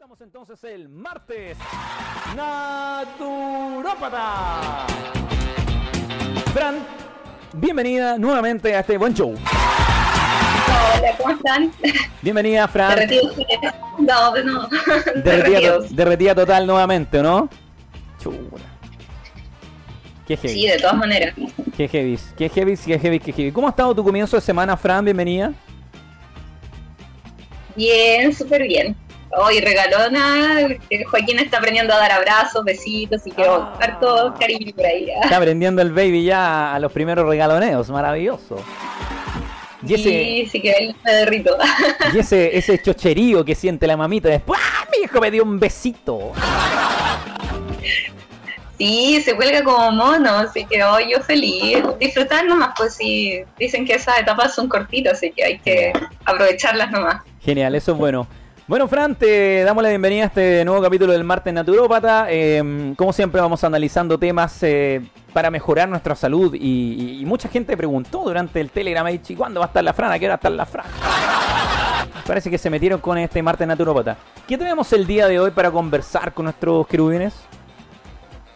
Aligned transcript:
Comenzamos 0.00 0.22
entonces 0.22 0.64
el 0.64 0.88
martes 0.88 1.58
Naturópata. 2.34 3.26
Fran, 6.54 6.78
bienvenida 7.52 8.16
nuevamente 8.16 8.74
a 8.74 8.80
este 8.80 8.96
buen 8.96 9.12
show. 9.12 9.34
Hola, 9.34 11.16
¿cómo 11.18 11.34
están? 11.34 11.70
Bienvenida, 12.22 12.66
Fran. 12.66 12.96
Derretidos. 12.96 13.36
No, 13.98 14.42
no. 14.42 14.68
Derretida, 15.22 15.80
derretida 15.90 16.34
total 16.34 16.66
nuevamente, 16.66 17.18
¿o 17.18 17.22
no? 17.22 17.50
Chura. 18.18 18.64
Qué 20.26 20.34
heavy. 20.38 20.54
Sí, 20.54 20.66
de 20.66 20.78
todas 20.78 20.96
maneras. 20.96 21.34
Qué 21.76 21.86
heavy, 21.88 22.18
qué 22.38 22.48
heavy, 22.48 22.74
qué 22.78 22.98
heavy, 22.98 23.20
qué 23.20 23.32
heavy. 23.34 23.52
¿Cómo 23.52 23.66
ha 23.66 23.70
estado 23.70 23.94
tu 23.94 24.02
comienzo 24.02 24.38
de 24.38 24.40
semana, 24.40 24.78
Fran? 24.78 25.04
Bienvenida. 25.04 25.52
Bien, 27.76 28.32
súper 28.32 28.62
bien. 28.62 28.96
Hoy 29.36 29.60
regalona, 29.60 30.58
Joaquín 31.08 31.38
está 31.38 31.58
aprendiendo 31.58 31.94
a 31.94 31.98
dar 31.98 32.10
abrazos, 32.12 32.64
besitos 32.64 33.24
y 33.26 33.30
que 33.30 33.44
Ah. 33.44 33.72
harto 33.80 34.34
cariño 34.38 34.72
por 34.74 34.84
ahí. 34.84 35.08
Está 35.22 35.36
aprendiendo 35.36 35.80
el 35.82 35.92
baby 35.92 36.24
ya 36.24 36.74
a 36.74 36.78
los 36.80 36.90
primeros 36.90 37.28
regaloneos, 37.28 37.88
maravilloso. 37.90 38.56
Y 39.86 39.94
ese, 39.94 40.02
Sí, 40.02 40.48
sí 40.50 40.60
que 40.60 40.72
ahí 40.72 40.96
me 41.04 41.12
derrito. 41.12 41.56
y 42.12 42.18
ese, 42.18 42.56
ese 42.58 42.82
chocherío 42.82 43.44
que 43.44 43.54
siente 43.54 43.86
la 43.86 43.96
mamita 43.96 44.28
después, 44.28 44.60
¡ah! 44.62 44.84
Mi 44.96 45.04
hijo 45.04 45.20
me 45.20 45.30
dio 45.30 45.44
un 45.44 45.60
besito. 45.60 46.32
Sí, 48.78 49.20
se 49.22 49.36
cuelga 49.36 49.62
como 49.62 49.92
mono, 49.92 50.38
así 50.38 50.64
que 50.64 50.82
hoy 50.82 51.12
yo 51.12 51.20
feliz. 51.20 51.78
Disfrutar 52.00 52.46
nomás, 52.46 52.70
pues 52.76 52.94
sí, 52.94 53.40
dicen 53.58 53.84
que 53.86 53.94
esas 53.94 54.18
etapas 54.18 54.54
son 54.54 54.68
cortitas, 54.68 55.14
así 55.18 55.30
que 55.32 55.44
hay 55.44 55.58
que 55.58 55.92
aprovecharlas 56.24 56.90
nomás. 56.90 57.22
Genial, 57.42 57.74
eso 57.74 57.92
es 57.92 57.98
bueno. 57.98 58.26
Bueno, 58.70 58.86
Fran, 58.86 59.16
te 59.16 59.64
damos 59.64 59.82
la 59.82 59.88
bienvenida 59.88 60.22
a 60.22 60.26
este 60.26 60.64
nuevo 60.64 60.80
capítulo 60.80 61.12
del 61.12 61.24
Martes 61.24 61.52
Naturópata. 61.52 62.26
Eh, 62.30 62.94
como 62.96 63.12
siempre, 63.12 63.40
vamos 63.40 63.64
analizando 63.64 64.16
temas 64.16 64.62
eh, 64.62 65.00
para 65.32 65.50
mejorar 65.50 65.88
nuestra 65.88 66.14
salud. 66.14 66.54
Y, 66.54 67.18
y- 67.20 67.26
mucha 67.26 67.48
gente 67.48 67.76
preguntó 67.76 68.22
durante 68.22 68.60
el 68.60 68.70
Telegram, 68.70 69.04
ahí, 69.04 69.18
"Chi, 69.18 69.34
¿cuándo 69.34 69.58
va 69.58 69.66
a 69.66 69.70
estar 69.70 69.82
la 69.82 69.92
Fran? 69.92 70.12
¿A 70.12 70.20
qué 70.20 70.26
hora 70.26 70.34
va 70.34 70.36
estar 70.36 70.52
la 70.52 70.66
Fran? 70.66 70.86
Parece 72.24 72.48
que 72.48 72.58
se 72.58 72.70
metieron 72.70 73.00
con 73.00 73.18
este 73.18 73.42
Martes 73.42 73.66
Naturópata. 73.66 74.16
¿Qué 74.46 74.56
tenemos 74.56 74.92
el 74.92 75.04
día 75.04 75.26
de 75.26 75.40
hoy 75.40 75.50
para 75.50 75.72
conversar 75.72 76.32
con 76.32 76.44
nuestros 76.44 76.86
querubines? 76.86 77.34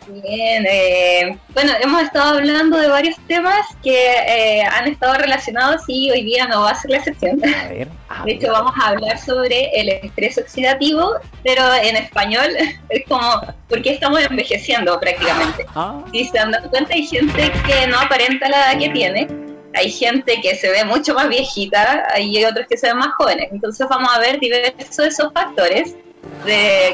Bien, 0.07 0.67
eh, 0.69 1.39
bueno, 1.55 1.73
hemos 1.81 2.03
estado 2.03 2.37
hablando 2.37 2.77
de 2.77 2.89
varios 2.89 3.17
temas 3.27 3.67
que 3.83 4.13
eh, 4.29 4.63
han 4.63 4.87
estado 4.89 5.15
relacionados 5.15 5.83
y 5.89 6.11
hoy 6.11 6.23
día 6.25 6.47
no 6.47 6.63
va 6.63 6.71
a 6.71 6.75
ser 6.75 6.91
la 6.91 6.97
excepción. 6.99 7.41
A 7.45 7.69
ver. 7.69 7.89
a 8.09 8.25
De 8.25 8.33
hecho, 8.33 8.49
ver. 8.49 8.53
vamos 8.53 8.73
a 8.83 8.89
hablar 8.89 9.19
sobre 9.19 9.71
el 9.81 9.89
estrés 9.89 10.37
oxidativo, 10.39 11.15
pero 11.43 11.63
en 11.83 11.97
español 11.97 12.49
es 12.91 13.05
como, 13.09 13.41
¿por 13.69 13.81
qué 13.83 13.91
estamos 13.93 14.21
envejeciendo 14.23 14.99
prácticamente? 15.01 15.65
Ah, 15.75 16.05
Si 16.13 16.25
se 16.27 16.39
han 16.39 16.51
dado 16.51 16.69
cuenta, 16.69 16.93
hay 16.93 17.07
gente 17.07 17.51
que 17.67 17.87
no 17.87 17.99
aparenta 17.99 18.49
la 18.49 18.73
edad 18.73 18.79
que 18.81 18.89
tiene, 18.91 19.29
hay 19.75 19.91
gente 19.91 20.41
que 20.41 20.55
se 20.55 20.71
ve 20.71 20.85
mucho 20.85 21.15
más 21.15 21.29
viejita, 21.29 22.07
hay 22.13 22.45
otros 22.45 22.67
que 22.69 22.77
se 22.77 22.89
ven 22.89 22.99
más 22.99 23.15
jóvenes. 23.19 23.49
Entonces 23.51 23.87
vamos 23.89 24.09
a 24.15 24.19
ver 24.21 24.39
diversos 24.39 24.97
de 24.99 25.09
esos 25.09 25.33
factores, 25.33 25.97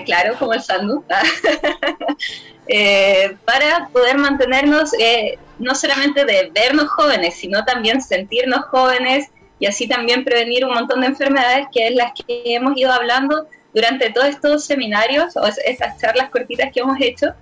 claro, 0.05 0.35
como 0.39 0.55
el 0.55 0.63
sandu, 0.63 1.05
eh, 2.69 3.37
para 3.45 3.89
poder 3.93 4.17
mantenernos, 4.19 4.93
eh, 4.99 5.39
no 5.59 5.75
solamente 5.75 6.25
de 6.25 6.51
vernos 6.55 6.89
jóvenes, 6.89 7.35
sino 7.37 7.65
también 7.65 8.01
sentirnos 8.01 8.65
jóvenes 8.67 9.29
y 9.59 9.67
así 9.67 9.87
también 9.89 10.25
prevenir 10.25 10.65
un 10.65 10.73
montón 10.75 11.01
de 11.03 11.09
enfermedades 11.09 11.67
que 11.73 11.89
es 11.89 11.95
las 11.95 12.13
que 12.15 12.43
hemos 12.47 12.77
ido 12.77 12.93
hablando 12.93 13.47
durante 13.75 14.11
todos 14.11 14.29
estos 14.29 14.65
seminarios 14.65 15.37
o 15.37 15.47
es- 15.47 15.59
estas 15.65 15.99
charlas 15.99 16.31
cortitas 16.31 16.71
que 16.73 16.81
hemos 16.81 16.97
hecho. 17.01 17.35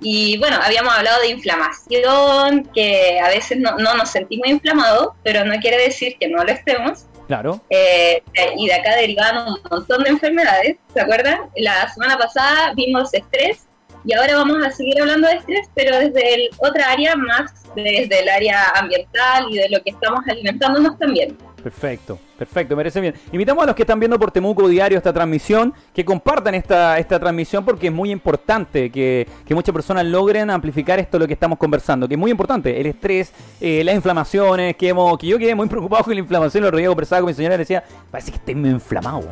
Y 0.00 0.38
bueno, 0.38 0.56
habíamos 0.62 0.94
hablado 0.94 1.20
de 1.22 1.28
inflamación, 1.30 2.64
que 2.72 3.18
a 3.18 3.28
veces 3.30 3.58
no, 3.58 3.76
no 3.78 3.94
nos 3.94 4.10
sentimos 4.10 4.46
inflamados, 4.46 5.08
pero 5.24 5.44
no 5.44 5.58
quiere 5.58 5.78
decir 5.82 6.16
que 6.20 6.28
no 6.28 6.44
lo 6.44 6.52
estemos. 6.52 7.06
Claro. 7.28 7.60
Eh, 7.70 8.20
y 8.56 8.66
de 8.66 8.74
acá 8.74 8.96
derivan 8.96 9.46
un 9.46 9.56
montón 9.70 10.02
de 10.02 10.10
enfermedades, 10.10 10.76
¿se 10.92 11.00
acuerdan? 11.00 11.42
La 11.56 11.88
semana 11.92 12.18
pasada 12.18 12.72
vimos 12.74 13.14
estrés 13.14 13.68
y 14.04 14.14
ahora 14.14 14.36
vamos 14.36 14.66
a 14.66 14.70
seguir 14.70 15.00
hablando 15.00 15.28
de 15.28 15.34
estrés, 15.34 15.68
pero 15.74 15.98
desde 15.98 16.34
el, 16.34 16.50
otra 16.58 16.90
área 16.90 17.14
más, 17.14 17.52
desde 17.76 18.20
el 18.20 18.28
área 18.28 18.70
ambiental 18.74 19.46
y 19.50 19.58
de 19.58 19.68
lo 19.68 19.82
que 19.82 19.90
estamos 19.90 20.26
alimentándonos 20.26 20.98
también. 20.98 21.36
Perfecto, 21.62 22.18
perfecto, 22.38 22.76
me 22.76 22.80
parece 22.80 23.00
bien. 23.00 23.14
Invitamos 23.32 23.64
a 23.64 23.66
los 23.66 23.74
que 23.74 23.82
están 23.82 23.98
viendo 23.98 24.18
por 24.18 24.30
Temuco 24.30 24.68
Diario 24.68 24.96
esta 24.96 25.12
transmisión 25.12 25.74
que 25.92 26.04
compartan 26.04 26.54
esta, 26.54 26.98
esta 26.98 27.18
transmisión 27.18 27.64
porque 27.64 27.88
es 27.88 27.92
muy 27.92 28.10
importante 28.10 28.90
que, 28.90 29.26
que 29.44 29.54
muchas 29.54 29.72
personas 29.72 30.06
logren 30.06 30.50
amplificar 30.50 30.98
esto 31.00 31.18
lo 31.18 31.26
que 31.26 31.32
estamos 31.32 31.58
conversando, 31.58 32.06
que 32.06 32.14
es 32.14 32.20
muy 32.20 32.30
importante, 32.30 32.80
el 32.80 32.86
estrés, 32.86 33.32
eh, 33.60 33.82
las 33.84 33.94
inflamaciones, 33.94 34.76
que, 34.76 34.88
hemos, 34.88 35.18
que 35.18 35.26
yo 35.26 35.38
quedé 35.38 35.54
muy 35.54 35.66
preocupado 35.68 36.04
con 36.04 36.14
la 36.14 36.20
inflamación, 36.20 36.64
lo 36.64 36.70
día 36.70 36.88
conversaba 36.88 37.20
con 37.22 37.28
mi 37.28 37.34
señora 37.34 37.56
y 37.56 37.58
decía, 37.58 37.82
parece 38.10 38.30
que 38.30 38.36
estoy 38.38 38.54
muy 38.54 38.70
inflamado. 38.70 39.22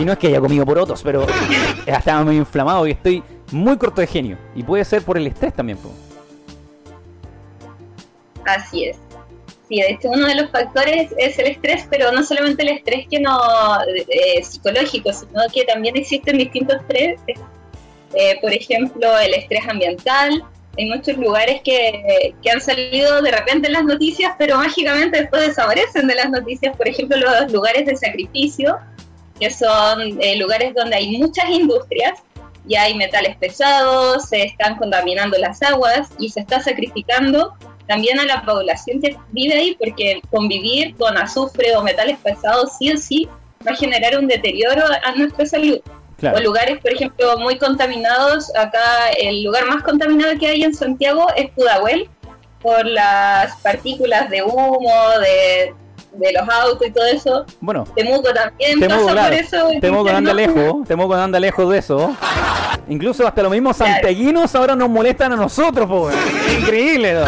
Y 0.00 0.04
no 0.04 0.12
es 0.12 0.18
que 0.18 0.26
haya 0.26 0.40
comido 0.40 0.66
por 0.66 0.78
otros, 0.78 1.02
pero 1.02 1.24
estaba 1.86 2.24
muy 2.24 2.36
inflamado 2.36 2.86
y 2.86 2.92
estoy 2.92 3.22
muy 3.52 3.76
corto 3.76 4.00
de 4.00 4.06
genio. 4.06 4.36
Y 4.54 4.62
puede 4.62 4.84
ser 4.84 5.02
por 5.02 5.16
el 5.16 5.26
estrés 5.26 5.54
también. 5.54 5.78
po. 5.78 5.92
Así 8.44 8.84
es. 8.84 9.03
Sí, 9.68 9.80
de 9.80 9.92
hecho 9.92 10.10
uno 10.10 10.26
de 10.26 10.34
los 10.34 10.50
factores 10.50 11.10
es 11.16 11.38
el 11.38 11.46
estrés, 11.46 11.86
pero 11.88 12.12
no 12.12 12.22
solamente 12.22 12.62
el 12.62 12.68
estrés 12.68 13.06
que 13.08 13.18
no 13.18 13.38
eh, 13.86 14.42
psicológico, 14.42 15.12
sino 15.12 15.40
que 15.52 15.64
también 15.64 15.96
existen 15.96 16.36
distintos 16.38 16.80
estrés. 16.80 17.20
Eh, 18.14 18.38
por 18.40 18.52
ejemplo, 18.52 19.18
el 19.18 19.34
estrés 19.34 19.66
ambiental. 19.66 20.44
Hay 20.76 20.86
muchos 20.86 21.16
lugares 21.16 21.62
que, 21.62 22.34
que 22.42 22.50
han 22.50 22.60
salido 22.60 23.22
de 23.22 23.30
repente 23.30 23.68
en 23.68 23.74
las 23.74 23.84
noticias, 23.84 24.34
pero 24.38 24.56
mágicamente 24.58 25.20
después 25.20 25.46
desaparecen 25.46 26.06
de 26.08 26.14
las 26.16 26.30
noticias. 26.30 26.76
Por 26.76 26.88
ejemplo, 26.88 27.16
los 27.16 27.52
lugares 27.52 27.86
de 27.86 27.96
sacrificio, 27.96 28.78
que 29.38 29.50
son 29.50 30.20
eh, 30.20 30.36
lugares 30.36 30.74
donde 30.74 30.96
hay 30.96 31.16
muchas 31.16 31.48
industrias 31.48 32.22
y 32.66 32.76
hay 32.76 32.94
metales 32.94 33.36
pesados, 33.36 34.28
se 34.28 34.42
están 34.42 34.76
contaminando 34.76 35.38
las 35.38 35.62
aguas 35.62 36.08
y 36.18 36.28
se 36.28 36.40
está 36.40 36.60
sacrificando 36.60 37.54
también 37.86 38.18
a 38.18 38.24
la 38.24 38.44
población 38.44 39.00
que 39.00 39.16
vive 39.30 39.54
ahí, 39.54 39.76
porque 39.78 40.20
convivir 40.30 40.94
con 40.96 41.16
azufre 41.16 41.76
o 41.76 41.82
metales 41.82 42.18
pesados 42.18 42.72
sí 42.78 42.92
o 42.92 42.96
sí 42.96 43.28
va 43.66 43.72
a 43.72 43.76
generar 43.76 44.18
un 44.18 44.26
deterioro 44.26 44.82
a 45.02 45.14
nuestra 45.16 45.46
salud. 45.46 45.80
Claro. 46.18 46.38
O 46.38 46.40
lugares, 46.40 46.78
por 46.80 46.92
ejemplo, 46.92 47.38
muy 47.38 47.58
contaminados. 47.58 48.54
Acá 48.56 49.10
el 49.18 49.42
lugar 49.42 49.66
más 49.66 49.82
contaminado 49.82 50.38
que 50.38 50.46
hay 50.46 50.62
en 50.62 50.74
Santiago 50.74 51.26
es 51.36 51.50
Pudahuel, 51.50 52.08
por 52.64 52.86
las 52.86 53.56
partículas 53.58 54.30
de 54.30 54.42
humo, 54.42 55.08
de, 55.20 55.74
de 56.16 56.32
los 56.32 56.48
autos 56.48 56.86
y 56.86 56.90
todo 56.90 57.04
eso. 57.06 57.44
Bueno, 57.60 57.84
Temuco 57.94 58.32
también 58.32 58.78
Temuco, 58.80 59.00
pasa 59.06 59.12
claro. 59.12 59.28
por 59.28 59.44
eso. 59.44 59.70
Temuco 59.80 60.08
anda 60.10 60.34
lejos, 60.34 60.88
Temuco 60.88 61.14
anda 61.14 61.40
lejos 61.40 61.70
de 61.70 61.78
eso. 61.78 62.16
Incluso 62.88 63.26
hasta 63.26 63.42
los 63.42 63.50
mismos 63.52 63.76
Claro. 63.76 63.92
santiaguinos 63.92 64.54
ahora 64.54 64.76
nos 64.76 64.88
molestan 64.88 65.32
a 65.32 65.36
nosotros, 65.36 65.88
po. 65.88 66.10
Increíble, 66.60 67.14
¿no? 67.14 67.24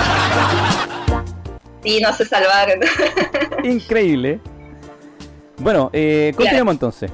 Sí, 1.83 2.01
no 2.01 2.13
se 2.13 2.25
salvaron. 2.25 2.81
Increíble. 3.65 4.41
Bueno, 5.59 5.89
eh, 5.93 6.33
continuemos 6.37 6.75
entonces. 6.75 7.11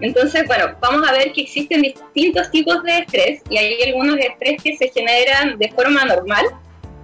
Entonces, 0.00 0.46
bueno, 0.46 0.66
vamos 0.80 1.08
a 1.08 1.12
ver 1.12 1.32
que 1.32 1.42
existen 1.42 1.82
distintos 1.82 2.50
tipos 2.50 2.82
de 2.82 2.98
estrés 2.98 3.42
y 3.48 3.56
hay 3.56 3.80
algunos 3.84 4.18
estrés 4.18 4.62
que 4.62 4.76
se 4.76 4.88
generan 4.88 5.56
de 5.58 5.70
forma 5.70 6.04
normal 6.04 6.44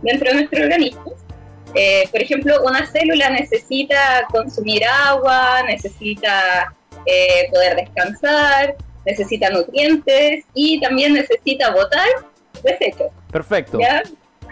dentro 0.03 0.29
de 0.31 0.35
nuestro 0.35 0.63
organismo. 0.65 1.15
Eh, 1.75 2.09
por 2.11 2.23
ejemplo, 2.23 2.63
una 2.65 2.87
célula 2.87 3.31
necesita 3.31 4.27
consumir 4.31 4.85
agua, 4.85 5.63
necesita 5.67 6.75
eh, 7.07 7.49
poder 7.53 7.77
descansar, 7.77 8.75
necesita 9.07 9.51
nutrientes 9.51 10.45
y 10.55 10.81
también 10.81 11.15
necesita 11.15 11.71
botar 11.71 12.09
desechos. 12.63 13.13
Perfecto. 13.31 13.79
¿ya? 13.81 14.03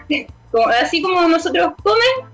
Como- 0.51 0.67
así 0.67 0.99
como 1.01 1.27
nosotros 1.27 1.73
comen, 1.83 2.29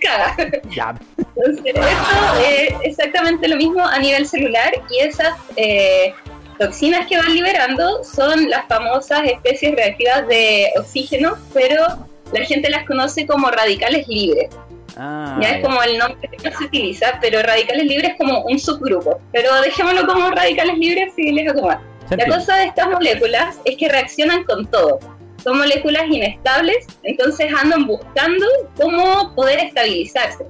caga. 0.00 0.36
Ya. 0.74 0.94
Entonces, 1.16 1.74
esto 1.76 2.40
es 2.44 2.74
exactamente 2.82 3.46
lo 3.48 3.56
mismo 3.56 3.86
a 3.86 3.98
nivel 3.98 4.26
celular 4.26 4.72
y 4.90 4.98
esas 4.98 5.38
eh, 5.56 6.12
toxinas 6.58 7.06
que 7.06 7.16
van 7.18 7.32
liberando 7.34 8.02
son 8.02 8.50
las 8.50 8.66
famosas 8.66 9.22
especies 9.24 9.74
reactivas 9.76 10.26
de 10.28 10.70
oxígeno, 10.76 11.36
pero 11.52 12.08
la 12.34 12.44
gente 12.44 12.70
las 12.70 12.84
conoce 12.86 13.26
como 13.26 13.50
radicales 13.50 14.06
libres. 14.08 14.48
Ah, 14.96 15.38
ya 15.40 15.56
es 15.56 15.64
como 15.64 15.82
el 15.82 15.98
nombre 15.98 16.28
que 16.28 16.48
más 16.48 16.58
se 16.58 16.64
utiliza, 16.64 17.18
pero 17.20 17.42
radicales 17.42 17.84
libres 17.84 18.12
es 18.12 18.16
como 18.18 18.42
un 18.42 18.58
subgrupo. 18.58 19.20
Pero 19.32 19.60
dejémoslo 19.62 20.06
como 20.06 20.30
radicales 20.30 20.78
libres 20.78 21.12
si 21.14 21.32
les 21.32 21.50
acomoda. 21.50 21.82
La 22.10 22.26
cosa 22.26 22.56
de 22.58 22.66
estas 22.66 22.88
moléculas 22.88 23.58
es 23.64 23.76
que 23.76 23.88
reaccionan 23.88 24.44
con 24.44 24.66
todo. 24.66 25.00
Son 25.42 25.58
moléculas 25.58 26.04
inestables, 26.08 26.86
entonces 27.02 27.52
andan 27.52 27.86
buscando 27.86 28.46
cómo 28.76 29.34
poder 29.34 29.58
estabilizarse. 29.60 30.44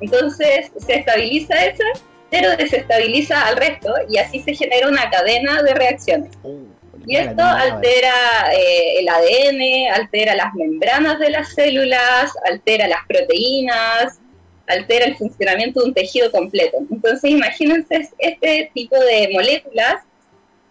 Entonces 0.00 0.70
se 0.78 0.94
estabiliza 0.94 1.54
esa 1.64 1.84
pero 2.30 2.56
desestabiliza 2.56 3.46
al 3.46 3.56
resto 3.56 3.92
y 4.08 4.18
así 4.18 4.40
se 4.40 4.54
genera 4.54 4.88
una 4.88 5.10
cadena 5.10 5.62
de 5.62 5.74
reacciones. 5.74 6.30
Y 7.10 7.16
esto 7.16 7.42
altera 7.42 8.14
eh, 8.54 9.00
el 9.00 9.08
ADN, 9.08 10.00
altera 10.00 10.36
las 10.36 10.54
membranas 10.54 11.18
de 11.18 11.30
las 11.30 11.52
células, 11.52 12.32
altera 12.48 12.86
las 12.86 13.04
proteínas, 13.08 14.20
altera 14.68 15.06
el 15.06 15.16
funcionamiento 15.16 15.80
de 15.80 15.86
un 15.86 15.94
tejido 15.94 16.30
completo. 16.30 16.78
Entonces 16.88 17.28
imagínense 17.28 18.08
este 18.18 18.70
tipo 18.74 18.96
de 18.96 19.28
moléculas 19.32 20.04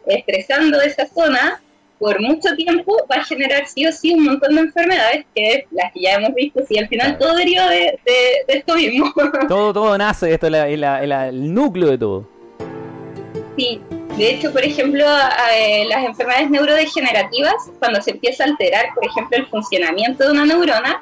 estresando 0.07 0.79
esa 0.79 1.07
zona 1.07 1.61
por 1.99 2.21
mucho 2.21 2.55
tiempo 2.55 3.05
va 3.11 3.17
a 3.17 3.25
generar 3.25 3.67
sí 3.67 3.85
o 3.85 3.91
sí 3.91 4.13
un 4.13 4.23
montón 4.23 4.55
de 4.55 4.61
enfermedades 4.61 5.25
que 5.35 5.67
las 5.71 5.91
que 5.91 6.03
ya 6.03 6.13
hemos 6.13 6.33
visto, 6.35 6.63
y 6.69 6.77
al 6.77 6.87
final 6.87 7.17
todo 7.17 7.35
deriva 7.35 7.69
de, 7.69 7.99
esto 8.47 8.75
mismo. 8.75 9.13
Todo, 9.49 9.73
todo 9.73 9.97
nace, 9.97 10.35
esto 10.35 10.47
es 10.47 10.53
el 10.53 11.53
núcleo 11.53 11.89
de 11.89 11.97
todo. 11.97 12.29
Sí, 13.57 13.81
de 14.19 14.31
hecho, 14.31 14.51
por 14.51 14.65
ejemplo, 14.65 15.05
eh, 15.55 15.85
las 15.87 16.03
enfermedades 16.03 16.49
neurodegenerativas, 16.49 17.53
cuando 17.79 18.01
se 18.01 18.11
empieza 18.11 18.43
a 18.43 18.47
alterar, 18.47 18.87
por 18.93 19.05
ejemplo, 19.05 19.37
el 19.37 19.47
funcionamiento 19.47 20.25
de 20.25 20.31
una 20.31 20.45
neurona, 20.45 21.01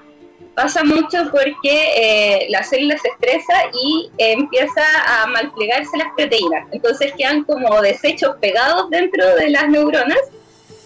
pasa 0.53 0.83
mucho 0.83 1.27
porque 1.31 1.57
eh, 1.95 2.45
la 2.49 2.63
célula 2.63 2.95
se 2.99 3.07
estresa 3.07 3.53
y 3.73 4.11
empieza 4.19 4.83
a 5.07 5.25
malplegarse 5.25 5.97
las 5.97 6.09
proteínas. 6.15 6.67
Entonces 6.71 7.11
quedan 7.17 7.43
como 7.43 7.81
desechos 7.81 8.35
pegados 8.39 8.87
dentro 8.91 9.35
de 9.35 9.49
las 9.49 9.67
neuronas 9.67 10.19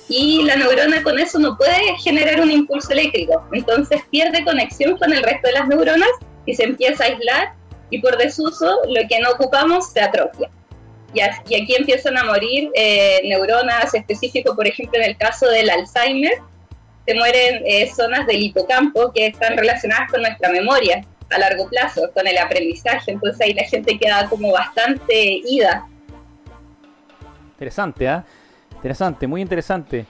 y 0.07 0.43
la 0.43 0.55
neurona 0.55 1.03
con 1.03 1.19
eso 1.19 1.37
no 1.37 1.57
puede 1.57 1.97
generar 2.01 2.39
un 2.39 2.49
impulso 2.49 2.93
eléctrico. 2.93 3.43
Entonces 3.51 4.03
pierde 4.09 4.45
conexión 4.45 4.97
con 4.97 5.11
el 5.11 5.21
resto 5.21 5.47
de 5.49 5.53
las 5.53 5.67
neuronas 5.67 6.11
y 6.45 6.55
se 6.55 6.63
empieza 6.63 7.03
a 7.03 7.07
aislar 7.07 7.53
y 7.89 7.99
por 7.99 8.17
desuso 8.17 8.79
lo 8.87 9.01
que 9.09 9.19
no 9.19 9.31
ocupamos 9.31 9.91
se 9.91 9.99
atrofia. 9.99 10.49
Y, 11.13 11.21
aquí 11.21 11.75
empiezan 11.75 12.17
a 12.17 12.23
morir 12.23 12.69
eh, 12.73 13.21
neuronas 13.25 13.93
específicas, 13.93 14.55
por 14.55 14.67
ejemplo, 14.67 14.99
en 14.99 15.09
el 15.09 15.17
caso 15.17 15.47
del 15.47 15.69
Alzheimer, 15.69 16.33
se 17.05 17.15
mueren 17.15 17.63
eh, 17.65 17.91
zonas 17.93 18.25
del 18.27 18.41
hipocampo 18.43 19.11
que 19.11 19.27
están 19.27 19.57
relacionadas 19.57 20.09
con 20.11 20.21
nuestra 20.21 20.49
memoria 20.49 21.03
a 21.29 21.39
largo 21.39 21.67
plazo, 21.67 22.09
con 22.13 22.27
el 22.27 22.37
aprendizaje. 22.37 23.11
Entonces 23.11 23.41
ahí 23.41 23.53
la 23.53 23.63
gente 23.63 23.97
queda 23.97 24.27
como 24.29 24.51
bastante 24.51 25.41
ida. 25.45 25.87
Interesante, 27.53 28.07
¿ah? 28.07 28.23
Interesante, 28.75 29.27
muy 29.27 29.41
interesante. 29.41 30.05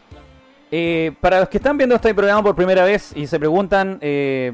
Eh, 0.72 1.12
para 1.20 1.42
los 1.42 1.50
que 1.50 1.58
están 1.58 1.78
viendo 1.78 1.96
este 1.96 2.14
programa 2.14 2.42
por 2.42 2.56
primera 2.56 2.86
vez 2.86 3.12
y 3.16 3.28
se 3.28 3.38
preguntan 3.38 3.98
eh, 4.02 4.54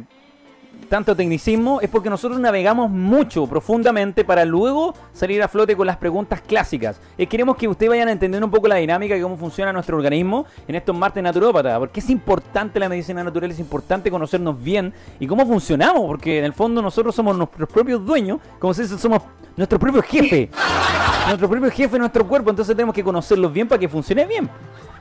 tanto 0.89 1.15
tecnicismo, 1.15 1.81
es 1.81 1.89
porque 1.89 2.09
nosotros 2.09 2.39
navegamos 2.39 2.89
mucho, 2.89 3.47
profundamente, 3.47 4.24
para 4.24 4.45
luego 4.45 4.94
salir 5.13 5.41
a 5.44 5.47
flote 5.47 5.75
con 5.75 5.88
las 5.88 5.97
preguntas 5.97 6.41
clásicas. 6.41 7.00
Eh, 7.18 7.27
queremos 7.27 7.57
que 7.57 7.68
ustedes 7.68 7.89
vayan 7.89 8.07
a 8.07 8.12
entender 8.12 8.44
un 8.44 8.51
poco 8.51 8.68
la 8.68 8.75
dinámica 8.75 9.18
y 9.18 9.21
cómo 9.21 9.38
funciona 9.38 9.74
nuestro 9.74 9.97
organismo 9.97 10.45
en 10.68 10.75
estos 10.75 10.95
martes 10.95 11.21
naturópatas, 11.21 11.77
porque 11.79 12.00
es 12.00 12.09
importante 12.09 12.79
la 12.79 12.89
medicina 12.89 13.24
natural, 13.24 13.51
es 13.51 13.59
importante 13.59 14.09
conocernos 14.09 14.62
bien 14.62 14.94
y 15.19 15.27
cómo 15.27 15.45
funcionamos, 15.45 16.06
porque 16.06 16.39
en 16.39 16.45
el 16.45 16.53
fondo 16.53 16.81
nosotros 16.81 17.13
somos 17.13 17.35
nuestros 17.38 17.69
propios 17.69 18.06
dueños, 18.06 18.39
como 18.59 18.73
se 18.73 18.83
dice, 18.83 18.97
somos 18.97 19.21
nuestro 19.56 19.80
propio 19.80 20.01
jefe. 20.01 20.50
nuestro 21.27 21.50
propio 21.50 21.69
jefe 21.71 21.95
en 21.95 22.01
nuestro 22.01 22.27
cuerpo, 22.27 22.50
entonces 22.50 22.75
tenemos 22.75 22.95
que 22.95 23.03
conocerlos 23.03 23.51
bien 23.51 23.68
para 23.68 23.80
que 23.80 23.89
funcione 23.89 24.25
bien. 24.25 24.50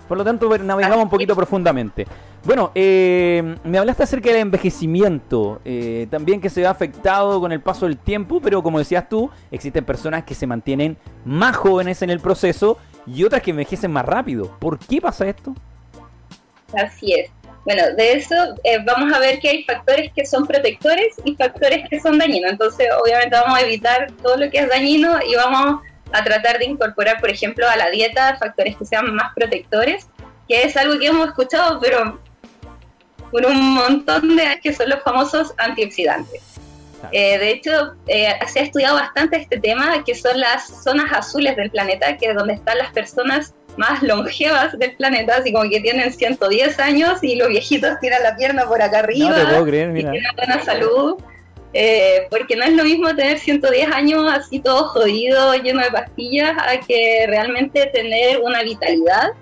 Por 0.09 0.19
lo 0.19 0.25
tanto, 0.25 0.49
navegamos 0.59 1.05
un 1.05 1.11
poquito 1.11 1.35
profundamente. 1.35 2.07
Bueno, 2.45 2.71
eh, 2.75 3.57
me 3.65 3.79
hablaste 3.79 4.05
acerca 4.05 4.31
del 4.31 4.39
envejecimiento, 4.39 5.61
eh, 5.65 6.07
también 6.11 6.41
que 6.41 6.49
se 6.49 6.61
ve 6.61 6.67
afectado 6.67 7.41
con 7.41 7.51
el 7.51 7.61
paso 7.61 7.87
del 7.87 7.99
tiempo, 7.99 8.41
pero 8.41 8.63
como 8.63 8.79
decías 8.79 9.09
tú, 9.09 9.31
existen 9.51 9.85
personas 9.85 10.25
que 10.25 10.35
se 10.35 10.47
mantienen 10.47 10.97
más 11.25 11.57
jóvenes 11.57 12.03
en 12.03 12.11
el 12.11 12.21
proceso 12.21 12.79
y 13.07 13.25
otras 13.25 13.43
que 13.43 13.51
envejecen 13.51 13.91
más 13.91 14.07
rápido. 14.07 14.57
¿Por 14.61 14.79
qué 14.79 15.01
pasa 15.01 15.27
esto? 15.27 15.55
Así 16.73 17.15
es. 17.15 17.31
Bueno, 17.65 17.83
de 17.97 18.13
eso 18.13 18.35
eh, 18.63 18.79
vamos 18.85 19.13
a 19.13 19.19
ver 19.19 19.41
que 19.41 19.49
hay 19.49 19.65
factores 19.65 20.13
que 20.13 20.25
son 20.25 20.47
protectores 20.47 21.17
y 21.25 21.35
factores 21.35 21.89
que 21.89 21.99
son 21.99 22.17
dañinos. 22.17 22.53
Entonces, 22.53 22.87
obviamente 23.03 23.37
vamos 23.37 23.59
a 23.59 23.63
evitar 23.63 24.13
todo 24.23 24.37
lo 24.37 24.49
que 24.51 24.59
es 24.59 24.69
dañino 24.69 25.19
y 25.29 25.35
vamos 25.35 25.83
a 26.13 26.25
tratar 26.25 26.59
de 26.59 26.67
incorporar, 26.67 27.21
por 27.21 27.31
ejemplo, 27.31 27.69
a 27.69 27.77
la 27.77 27.91
dieta 27.91 28.37
factores 28.39 28.77
que 28.77 28.85
sean 28.85 29.15
más 29.15 29.35
protectores, 29.35 30.09
que 30.49 30.63
es 30.63 30.77
algo 30.77 30.99
que 30.99 31.07
hemos 31.07 31.29
escuchado, 31.29 31.81
pero 31.81 32.21
por 33.31 33.45
un 33.45 33.75
montón 33.75 34.37
de 34.37 34.43
años, 34.43 34.61
que 34.63 34.73
son 34.73 34.89
los 34.89 35.03
famosos 35.03 35.53
antioxidantes. 35.59 36.43
Eh, 37.13 37.39
de 37.39 37.51
hecho, 37.51 37.95
eh, 38.07 38.35
se 38.49 38.61
ha 38.61 38.63
estudiado 38.63 38.97
bastante 38.97 39.37
este 39.37 39.59
tema, 39.59 40.03
que 40.05 40.15
son 40.15 40.41
las 40.41 40.67
zonas 40.83 41.13
azules 41.13 41.57
del 41.57 41.71
planeta, 41.71 42.17
que 42.17 42.27
es 42.27 42.35
donde 42.35 42.55
están 42.55 42.79
las 42.79 42.91
personas 42.93 43.55
más 43.77 44.03
longevas 44.03 44.77
del 44.79 44.97
planeta, 44.97 45.37
así 45.37 45.53
como 45.53 45.69
que 45.69 45.81
tienen 45.81 46.13
110 46.13 46.79
años 46.81 47.23
y 47.23 47.37
los 47.37 47.49
viejitos 47.49 48.01
tiran 48.01 48.23
la 48.23 48.37
pierna 48.37 48.67
por 48.67 48.81
acá 48.81 49.01
arriba. 49.01 49.31
No 49.31 49.37
te 49.37 49.47
puedo 49.47 49.67
creer, 49.67 49.89
mira. 49.91 50.09
Y 50.09 50.13
tienen 50.13 50.37
buena 50.37 50.65
salud. 50.65 51.17
Eh, 51.73 52.27
porque 52.31 52.57
no 52.57 52.65
es 52.65 52.73
lo 52.73 52.85
mismo 52.85 53.15
tener 53.15 53.39
110 53.39 53.91
años 53.91 54.25
así 54.33 54.61
todo 54.61 54.89
jodido, 54.89 55.55
lleno 55.57 55.83
de 55.83 55.91
pastillas, 55.91 56.57
a 56.59 56.81
que 56.81 57.27
realmente 57.29 57.87
tener 57.87 58.41
una 58.41 58.63
vitalidad 58.63 59.33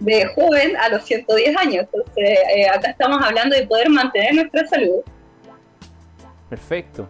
de 0.00 0.26
joven 0.34 0.76
a 0.76 0.88
los 0.88 1.04
110 1.04 1.56
años. 1.56 1.86
Entonces, 1.92 2.38
eh, 2.54 2.68
acá 2.68 2.90
estamos 2.90 3.22
hablando 3.22 3.56
de 3.56 3.66
poder 3.66 3.90
mantener 3.90 4.34
nuestra 4.34 4.66
salud. 4.66 5.02
Perfecto. 6.48 7.08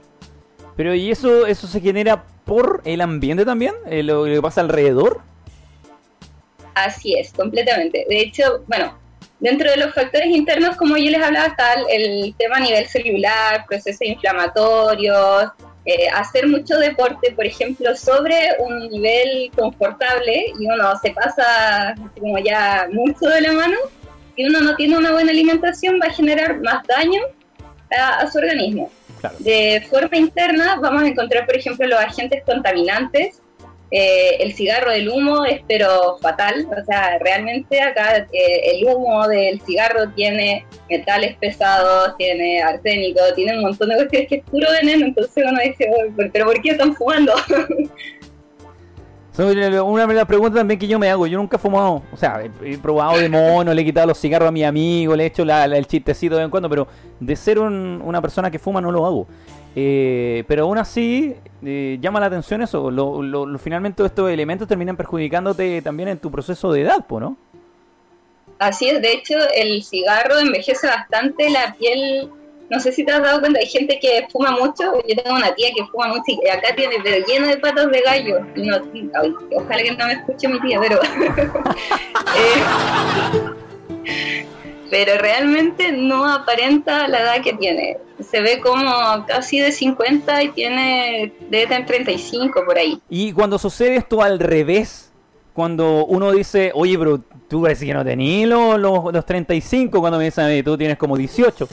Pero 0.76 0.94
¿y 0.94 1.10
eso, 1.10 1.46
eso 1.46 1.66
se 1.66 1.80
genera 1.80 2.24
por 2.44 2.82
el 2.84 3.00
ambiente 3.00 3.44
también? 3.44 3.74
Eh, 3.86 4.02
¿Lo 4.02 4.24
que 4.24 4.40
pasa 4.42 4.60
alrededor? 4.60 5.20
Así 6.74 7.14
es, 7.14 7.32
completamente. 7.32 8.04
De 8.08 8.20
hecho, 8.20 8.64
bueno, 8.66 8.98
dentro 9.40 9.70
de 9.70 9.76
los 9.76 9.94
factores 9.94 10.28
internos, 10.28 10.76
como 10.76 10.96
yo 10.96 11.10
les 11.10 11.22
hablaba, 11.22 11.46
está 11.46 11.74
el, 11.90 12.34
tema 12.38 12.56
a 12.56 12.60
nivel 12.60 12.86
celular, 12.86 13.64
procesos 13.68 14.02
inflamatorios, 14.02 15.50
eh, 15.84 16.08
hacer 16.12 16.48
mucho 16.48 16.78
deporte, 16.78 17.32
por 17.32 17.46
ejemplo, 17.46 17.94
sobre 17.94 18.56
un 18.58 18.88
nivel 18.88 19.50
confortable 19.54 20.46
y 20.58 20.66
uno 20.66 20.96
se 21.00 21.10
pasa 21.10 21.94
como 22.18 22.38
ya 22.38 22.88
mucho 22.90 23.26
de 23.26 23.40
la 23.42 23.52
mano, 23.52 23.76
si 24.34 24.44
uno 24.44 24.60
no 24.60 24.74
tiene 24.76 24.98
una 24.98 25.12
buena 25.12 25.30
alimentación 25.30 26.00
va 26.02 26.08
a 26.08 26.12
generar 26.12 26.60
más 26.60 26.84
daño 26.86 27.20
a, 27.96 28.26
su 28.30 28.38
organismo. 28.38 28.90
De 29.38 29.86
forma 29.88 30.16
interna 30.16 30.76
vamos 30.80 31.02
a 31.02 31.06
encontrar, 31.06 31.46
por 31.46 31.56
ejemplo, 31.56 31.86
los 31.86 32.00
agentes 32.00 32.42
contaminantes, 32.44 33.40
eh, 33.90 34.38
el 34.40 34.52
cigarro 34.54 34.90
del 34.90 35.08
humo 35.08 35.44
es 35.44 35.60
pero 35.68 36.18
fatal, 36.20 36.66
o 36.70 36.84
sea, 36.84 37.18
realmente 37.18 37.80
acá 37.80 38.26
eh, 38.32 38.72
el 38.74 38.84
humo 38.84 39.28
del 39.28 39.60
cigarro 39.60 40.08
tiene 40.10 40.66
metales 40.90 41.36
pesados, 41.36 42.16
tiene 42.18 42.62
arsénico, 42.62 43.20
tiene 43.36 43.56
un 43.56 43.62
montón 43.62 43.90
de 43.90 43.96
cuestiones 43.96 44.28
que 44.28 44.34
es 44.36 44.44
puro 44.44 44.68
veneno, 44.80 45.06
entonces 45.06 45.44
uno 45.48 45.60
dice, 45.62 45.88
pero 46.32 46.46
¿por 46.46 46.60
qué 46.60 46.70
están 46.70 46.94
fumando? 46.96 47.32
Una 49.38 50.06
de 50.06 50.14
las 50.14 50.24
preguntas 50.24 50.58
también 50.58 50.80
que 50.80 50.86
yo 50.86 50.98
me 50.98 51.10
hago, 51.10 51.26
yo 51.26 51.36
nunca 51.36 51.56
he 51.56 51.60
fumado, 51.60 52.02
o 52.10 52.16
sea, 52.16 52.42
he, 52.64 52.78
probado 52.78 53.18
de 53.18 53.28
mono, 53.28 53.74
le 53.74 53.82
he 53.82 53.84
quitado 53.84 54.06
los 54.06 54.18
cigarros 54.18 54.48
a 54.48 54.52
mi 54.52 54.64
amigo, 54.64 55.14
le 55.14 55.24
he 55.24 55.26
hecho 55.26 55.42
el 55.42 55.86
chistecito 55.86 56.36
de 56.36 56.40
vez 56.40 56.44
en 56.46 56.50
cuando, 56.50 56.70
pero 56.70 56.88
de 57.20 57.36
ser 57.36 57.58
una 57.58 58.22
persona 58.22 58.50
que 58.50 58.58
fuma 58.58 58.80
no 58.80 58.90
lo 58.90 59.04
hago. 59.04 59.26
Eh, 59.78 60.42
pero 60.48 60.62
aún 60.62 60.78
así, 60.78 61.36
eh, 61.62 61.98
llama 62.00 62.18
la 62.18 62.26
atención 62.26 62.62
eso. 62.62 62.90
Lo, 62.90 63.58
finalmente 63.58 64.02
estos 64.02 64.30
elementos 64.30 64.66
terminan 64.66 64.96
perjudicándote 64.96 65.82
también 65.82 66.08
en 66.08 66.18
tu 66.18 66.30
proceso 66.30 66.72
de 66.72 66.80
edad, 66.80 67.04
¿no? 67.10 67.36
Así 68.58 68.88
es, 68.88 69.02
de 69.02 69.12
hecho, 69.12 69.34
el 69.54 69.84
cigarro 69.84 70.38
envejece 70.38 70.86
bastante 70.86 71.50
la 71.50 71.74
piel. 71.78 72.30
No 72.70 72.80
sé 72.80 72.90
si 72.90 73.04
te 73.04 73.12
has 73.12 73.22
dado 73.22 73.40
cuenta, 73.40 73.60
hay 73.60 73.66
gente 73.66 73.98
que 74.00 74.26
fuma 74.32 74.52
mucho. 74.52 74.94
Yo 75.06 75.22
tengo 75.22 75.36
una 75.36 75.54
tía 75.54 75.68
que 75.76 75.84
fuma 75.84 76.08
mucho 76.08 76.22
y 76.26 76.48
acá 76.48 76.74
tiene, 76.74 76.96
pero 77.04 77.26
lleno 77.26 77.46
de 77.46 77.58
patas 77.58 77.90
de 77.90 78.00
gallo. 78.00 78.40
No, 78.56 78.78
ojalá 79.56 79.82
que 79.82 79.92
no 79.92 80.06
me 80.06 80.14
escuche 80.14 80.48
mi 80.48 80.58
tía, 80.62 80.80
pero. 80.80 80.98
eh, 84.06 84.46
pero 84.90 85.18
realmente 85.18 85.92
no 85.92 86.30
aparenta 86.30 87.08
la 87.08 87.20
edad 87.20 87.42
que 87.42 87.54
tiene. 87.54 87.98
Se 88.20 88.40
ve 88.40 88.60
como 88.60 88.90
casi 89.26 89.58
de 89.58 89.72
50 89.72 90.42
y 90.42 90.48
tiene 90.50 91.32
de 91.50 91.66
tener 91.66 91.86
35 91.86 92.64
por 92.64 92.78
ahí. 92.78 93.00
Y 93.08 93.32
cuando 93.32 93.58
sucede 93.58 93.96
esto 93.96 94.22
al 94.22 94.38
revés, 94.38 95.12
cuando 95.52 96.04
uno 96.04 96.32
dice, 96.32 96.70
oye, 96.74 96.98
pero 96.98 97.20
tú 97.48 97.62
decir 97.64 97.88
que 97.88 97.94
no 97.94 98.04
tenías 98.04 98.48
los, 98.48 99.12
los, 99.12 99.26
35, 99.26 100.00
cuando 100.00 100.18
me 100.18 100.24
dicen, 100.24 100.62
tú 100.64 100.76
tienes 100.76 100.98
como 100.98 101.16
18. 101.16 101.68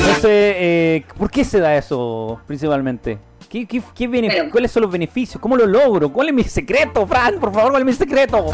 Entonces, 0.00 0.22
eh, 0.24 1.04
¿por 1.16 1.30
qué 1.30 1.44
se 1.44 1.60
da 1.60 1.76
eso 1.76 2.40
principalmente? 2.46 3.18
¿Qué, 3.48 3.66
qué, 3.66 3.80
qué 3.94 4.48
¿Cuáles 4.50 4.72
son 4.72 4.82
los 4.82 4.90
beneficios? 4.90 5.40
¿Cómo 5.40 5.56
lo 5.56 5.64
logro? 5.64 6.12
¿Cuál 6.12 6.28
es 6.28 6.34
mi 6.34 6.42
secreto, 6.42 7.06
Fran? 7.06 7.38
Por 7.38 7.52
favor, 7.52 7.70
¿cuál 7.70 7.82
es 7.82 7.86
mi 7.86 7.92
secreto? 7.92 8.50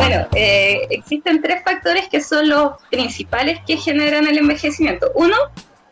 Bueno, 0.00 0.26
eh, 0.34 0.86
existen 0.88 1.42
tres 1.42 1.62
factores 1.62 2.08
que 2.08 2.22
son 2.22 2.48
los 2.48 2.72
principales 2.90 3.58
que 3.66 3.76
generan 3.76 4.26
el 4.26 4.38
envejecimiento. 4.38 5.10
Uno 5.14 5.36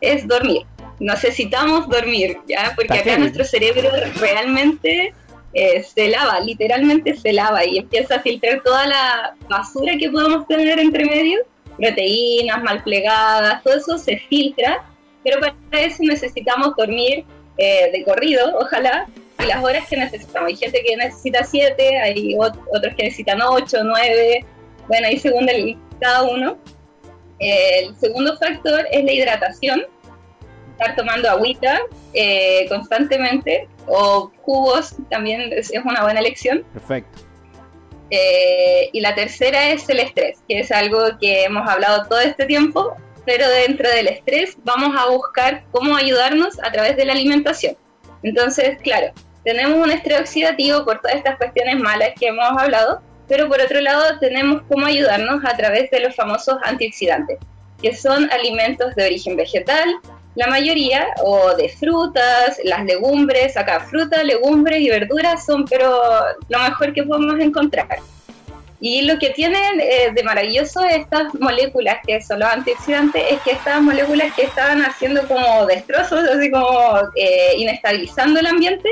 es 0.01 0.27
dormir. 0.27 0.63
necesitamos 0.99 1.87
dormir, 1.87 2.39
¿ya? 2.47 2.73
Porque 2.75 2.99
acá 2.99 3.17
nuestro 3.17 3.45
cerebro 3.45 3.89
realmente 4.19 5.13
eh, 5.53 5.83
se 5.83 6.09
lava, 6.09 6.39
literalmente 6.41 7.15
se 7.15 7.31
lava 7.31 7.63
y 7.65 7.77
empieza 7.77 8.15
a 8.15 8.19
filtrar 8.19 8.61
toda 8.63 8.85
la 8.87 9.35
basura 9.47 9.93
que 9.97 10.09
podemos 10.09 10.45
tener 10.47 10.77
entre 10.79 11.05
medio, 11.05 11.39
proteínas 11.77 12.61
mal 12.63 12.83
plegadas, 12.83 13.63
todo 13.63 13.75
eso 13.75 13.97
se 13.97 14.17
filtra, 14.27 14.83
pero 15.23 15.39
para 15.39 15.83
eso 15.83 16.03
necesitamos 16.03 16.75
dormir 16.75 17.23
eh, 17.57 17.89
de 17.93 18.03
corrido, 18.03 18.57
ojalá, 18.59 19.07
y 19.39 19.45
las 19.45 19.63
horas 19.63 19.87
que 19.87 19.97
necesitamos. 19.97 20.49
Hay 20.49 20.55
gente 20.55 20.83
que 20.83 20.97
necesita 20.97 21.43
7, 21.43 21.97
hay 21.97 22.35
otros 22.37 22.95
que 22.95 23.03
necesitan 23.03 23.41
8, 23.41 23.77
9, 23.83 24.45
bueno, 24.87 25.07
ahí 25.07 25.17
según 25.17 25.47
el, 25.49 25.77
cada 25.99 26.23
uno. 26.23 26.57
El 27.39 27.95
segundo 27.95 28.37
factor 28.37 28.85
es 28.91 29.03
la 29.03 29.13
hidratación, 29.13 29.83
estar 30.71 30.95
tomando 30.95 31.29
agüita 31.29 31.79
eh, 32.13 32.65
constantemente 32.67 33.67
o 33.87 34.31
jugos 34.41 34.95
también 35.09 35.51
es, 35.53 35.71
una 35.85 36.03
buena 36.03 36.19
elección. 36.19 36.65
Perfecto. 36.73 37.21
Eh, 38.11 38.89
y 38.91 39.01
la 39.01 39.13
tercera 39.13 39.69
es 39.69 39.87
el 39.87 39.99
estrés, 39.99 40.39
que 40.47 40.59
es 40.59 40.71
algo 40.71 40.99
que 41.19 41.43
hemos 41.43 41.69
hablado 41.69 42.07
todo 42.07 42.19
este 42.19 42.45
tiempo, 42.45 42.95
pero 43.25 43.47
dentro 43.47 43.87
del 43.89 44.07
estrés 44.07 44.57
vamos 44.63 44.95
a 44.97 45.09
buscar 45.09 45.63
cómo 45.71 45.95
ayudarnos 45.95 46.57
a 46.63 46.71
través 46.71 46.97
de 46.97 47.05
la 47.05 47.13
alimentación. 47.13 47.77
Entonces, 48.23 48.77
claro, 48.81 49.13
tenemos 49.49 49.83
un 49.83 49.89
estrés 49.89 50.19
oxidativo 50.19 50.85
por 50.85 51.01
todas 51.01 51.17
estas 51.17 51.37
cuestiones 51.37 51.79
malas 51.79 52.09
que 52.19 52.27
hemos 52.27 52.45
hablado, 52.55 53.01
pero 53.27 53.47
por 53.47 53.59
otro 53.59 53.81
lado 53.81 54.19
tenemos 54.19 54.61
cómo 54.69 54.85
ayudarnos 54.85 55.43
a 55.43 55.57
través 55.57 55.89
de 55.89 56.01
los 56.01 56.15
famosos 56.15 56.57
antioxidantes, 56.63 57.39
que 57.81 57.95
son 57.95 58.31
alimentos 58.31 58.93
de 58.93 59.05
origen 59.07 59.35
vegetal, 59.35 59.89
la 60.35 60.45
mayoría, 60.45 61.07
o 61.23 61.55
de 61.55 61.67
frutas, 61.67 62.59
las 62.63 62.85
legumbres, 62.85 63.57
acá 63.57 63.79
frutas, 63.79 64.23
legumbres 64.23 64.81
y 64.81 64.89
verduras 64.89 65.43
son 65.43 65.65
pero 65.65 65.99
lo 66.47 66.59
mejor 66.59 66.93
que 66.93 67.01
podemos 67.01 67.39
encontrar. 67.39 67.97
Y 68.79 69.01
lo 69.01 69.17
que 69.17 69.31
tienen 69.31 69.81
eh, 69.81 70.11
de 70.13 70.23
maravilloso 70.23 70.85
estas 70.85 71.33
moléculas, 71.33 71.97
que 72.05 72.21
son 72.21 72.41
los 72.41 72.49
antioxidantes, 72.49 73.23
es 73.31 73.41
que 73.41 73.53
estas 73.53 73.81
moléculas 73.81 74.31
que 74.35 74.43
estaban 74.43 74.83
haciendo 74.83 75.27
como 75.27 75.65
destrozos, 75.65 76.23
así 76.23 76.51
como 76.51 76.99
eh, 77.15 77.55
inestabilizando 77.57 78.39
el 78.39 78.45
ambiente, 78.45 78.89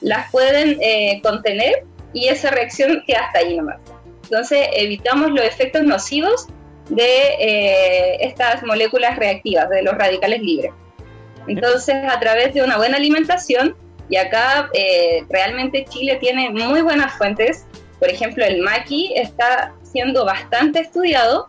las 0.00 0.30
pueden 0.30 0.78
eh, 0.80 1.20
contener 1.22 1.84
y 2.12 2.28
esa 2.28 2.50
reacción 2.50 3.02
queda 3.06 3.26
hasta 3.26 3.40
ahí 3.40 3.56
nomás. 3.56 3.78
Entonces 4.24 4.68
evitamos 4.72 5.30
los 5.30 5.44
efectos 5.44 5.82
nocivos 5.82 6.46
de 6.88 8.16
estas 8.20 8.62
moléculas 8.62 9.16
reactivas, 9.16 9.68
de 9.70 9.82
los 9.82 9.94
radicales 9.94 10.40
libres. 10.40 10.72
Entonces 11.48 11.96
a 12.08 12.18
través 12.20 12.54
de 12.54 12.62
una 12.62 12.76
buena 12.76 12.96
alimentación, 12.96 13.76
y 14.08 14.16
acá 14.16 14.70
realmente 15.28 15.84
Chile 15.88 16.16
tiene 16.16 16.50
muy 16.50 16.82
buenas 16.82 17.14
fuentes, 17.18 17.66
por 17.98 18.10
ejemplo, 18.10 18.44
el 18.44 18.62
maqui 18.62 19.12
está 19.16 19.74
siendo 19.82 20.24
bastante 20.24 20.80
estudiado 20.80 21.46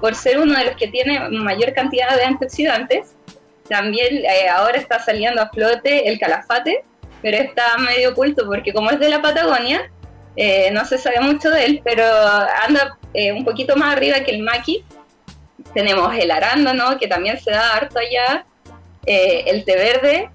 por 0.00 0.14
ser 0.14 0.38
uno 0.38 0.56
de 0.58 0.64
los 0.64 0.76
que 0.76 0.88
tiene 0.88 1.28
mayor 1.28 1.74
cantidad 1.74 2.16
de 2.16 2.24
antioxidantes. 2.24 3.14
También 3.68 4.24
eh, 4.24 4.48
ahora 4.48 4.78
está 4.78 4.98
saliendo 4.98 5.42
a 5.42 5.50
flote 5.50 6.08
el 6.08 6.18
calafate, 6.18 6.84
pero 7.22 7.36
está 7.36 7.76
medio 7.78 8.10
oculto 8.10 8.46
porque 8.46 8.72
como 8.72 8.90
es 8.90 8.98
de 8.98 9.08
la 9.08 9.22
Patagonia, 9.22 9.90
eh, 10.36 10.70
no 10.72 10.84
se 10.84 10.98
sabe 10.98 11.20
mucho 11.20 11.50
de 11.50 11.64
él, 11.64 11.80
pero 11.84 12.04
anda 12.04 12.98
eh, 13.14 13.32
un 13.32 13.44
poquito 13.44 13.76
más 13.76 13.96
arriba 13.96 14.20
que 14.20 14.32
el 14.32 14.42
maqui. 14.42 14.84
Tenemos 15.74 16.14
el 16.16 16.30
arándano, 16.30 16.98
que 16.98 17.06
también 17.06 17.38
se 17.38 17.50
da 17.50 17.74
harto 17.74 17.98
allá, 17.98 18.44
el 19.06 19.64
té 19.64 19.76
verde, 19.76 20.30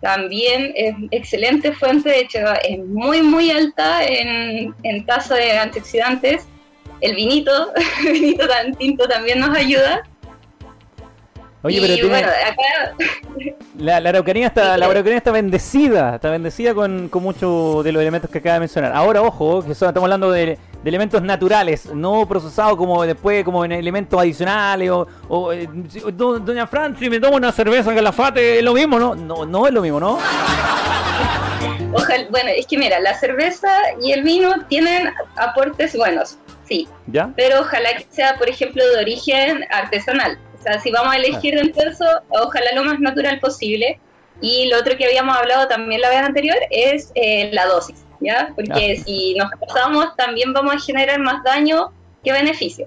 también 0.00 0.72
es 0.76 0.94
excelente 1.10 1.72
fuente, 1.72 2.08
de 2.08 2.20
hecho 2.20 2.38
es 2.64 2.78
muy 2.78 3.22
muy 3.22 3.50
alta 3.50 4.04
en, 4.04 4.74
en 4.82 5.06
tasa 5.06 5.34
de 5.34 5.58
antioxidantes. 5.58 6.46
El 7.00 7.14
vinito, 7.14 7.72
el 8.06 8.12
vinito 8.12 8.48
tan 8.48 8.74
tinto 8.74 9.06
también 9.06 9.40
nos 9.40 9.56
ayuda. 9.56 10.02
Oye, 11.62 11.78
pero 11.80 12.08
bueno, 12.08 12.28
acá... 12.28 13.04
la, 13.76 14.00
la, 14.00 14.08
araucanía 14.08 14.46
está, 14.46 14.78
la 14.78 14.86
araucanía 14.86 15.18
está 15.18 15.30
bendecida, 15.30 16.14
está 16.14 16.30
bendecida 16.30 16.72
con, 16.72 17.10
con 17.10 17.22
muchos 17.22 17.84
de 17.84 17.92
los 17.92 18.00
elementos 18.00 18.30
que 18.30 18.38
acaba 18.38 18.54
de 18.54 18.60
mencionar. 18.60 18.92
Ahora, 18.94 19.20
ojo, 19.20 19.62
que 19.62 19.72
estamos 19.72 20.02
hablando 20.02 20.30
de, 20.30 20.58
de 20.82 20.88
elementos 20.88 21.20
naturales, 21.22 21.86
no 21.86 22.26
procesados 22.26 22.76
como 22.76 23.04
después 23.04 23.44
como 23.44 23.64
en 23.64 23.72
elementos 23.72 24.18
adicionales 24.18 24.90
o, 25.28 25.52
eh, 25.52 25.68
doña 26.14 26.66
Fran, 26.66 26.98
si 26.98 27.10
me 27.10 27.20
tomo 27.20 27.36
una 27.36 27.52
cerveza 27.52 27.90
en 27.90 27.96
calafate 27.96 28.58
es 28.58 28.64
lo 28.64 28.72
mismo, 28.72 28.98
¿no? 28.98 29.14
No, 29.14 29.44
no 29.44 29.66
es 29.66 29.72
lo 29.74 29.82
mismo, 29.82 30.00
¿no? 30.00 30.18
Ojalá, 31.92 32.24
bueno, 32.30 32.50
es 32.56 32.66
que 32.66 32.78
mira, 32.78 33.00
la 33.00 33.14
cerveza 33.18 33.68
y 34.00 34.12
el 34.12 34.22
vino 34.22 34.54
tienen 34.68 35.12
aportes 35.36 35.94
buenos, 35.96 36.38
sí. 36.66 36.88
¿Ya? 37.08 37.30
Pero 37.36 37.60
ojalá 37.60 37.90
que 37.96 38.06
sea, 38.08 38.36
por 38.36 38.48
ejemplo, 38.48 38.82
de 38.88 38.98
origen 38.98 39.66
artesanal. 39.70 40.38
O 40.60 40.62
sea, 40.62 40.78
si 40.78 40.90
vamos 40.90 41.14
a 41.14 41.16
elegir 41.16 41.54
de 41.54 41.72
eso, 41.88 42.04
ojalá 42.28 42.72
lo 42.74 42.84
más 42.84 43.00
natural 43.00 43.40
posible. 43.40 43.98
Y 44.42 44.68
lo 44.68 44.78
otro 44.78 44.96
que 44.96 45.06
habíamos 45.06 45.36
hablado 45.36 45.66
también 45.68 46.00
la 46.00 46.10
vez 46.10 46.18
anterior 46.18 46.56
es 46.70 47.10
eh, 47.14 47.50
la 47.52 47.66
dosis. 47.66 48.04
¿ya? 48.20 48.52
Porque 48.54 48.96
si 49.04 49.34
nos 49.34 49.50
pasamos 49.58 50.14
también 50.16 50.52
vamos 50.52 50.74
a 50.74 50.78
generar 50.78 51.18
más 51.20 51.42
daño 51.42 51.92
que 52.22 52.32
beneficio. 52.32 52.86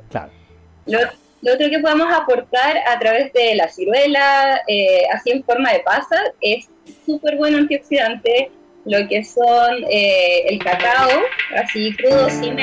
Lo, 0.85 0.99
otro 0.99 1.69
que 1.69 1.79
podemos 1.79 2.07
aportar 2.13 2.77
a 2.87 2.97
través 2.99 3.33
de 3.33 3.55
la 3.55 3.67
ciruela, 3.67 4.61
eh, 4.67 5.03
así 5.13 5.31
en 5.31 5.43
forma 5.43 5.73
de 5.73 5.79
pasa, 5.79 6.15
es 6.39 6.69
súper 7.05 7.35
buen 7.35 7.55
antioxidante, 7.55 8.49
lo 8.85 9.07
que 9.07 9.23
son 9.23 9.83
eh, 9.89 10.45
el 10.47 10.59
cacao, 10.59 11.21
así 11.55 11.95
crudo 11.95 12.29
sin 12.29 12.57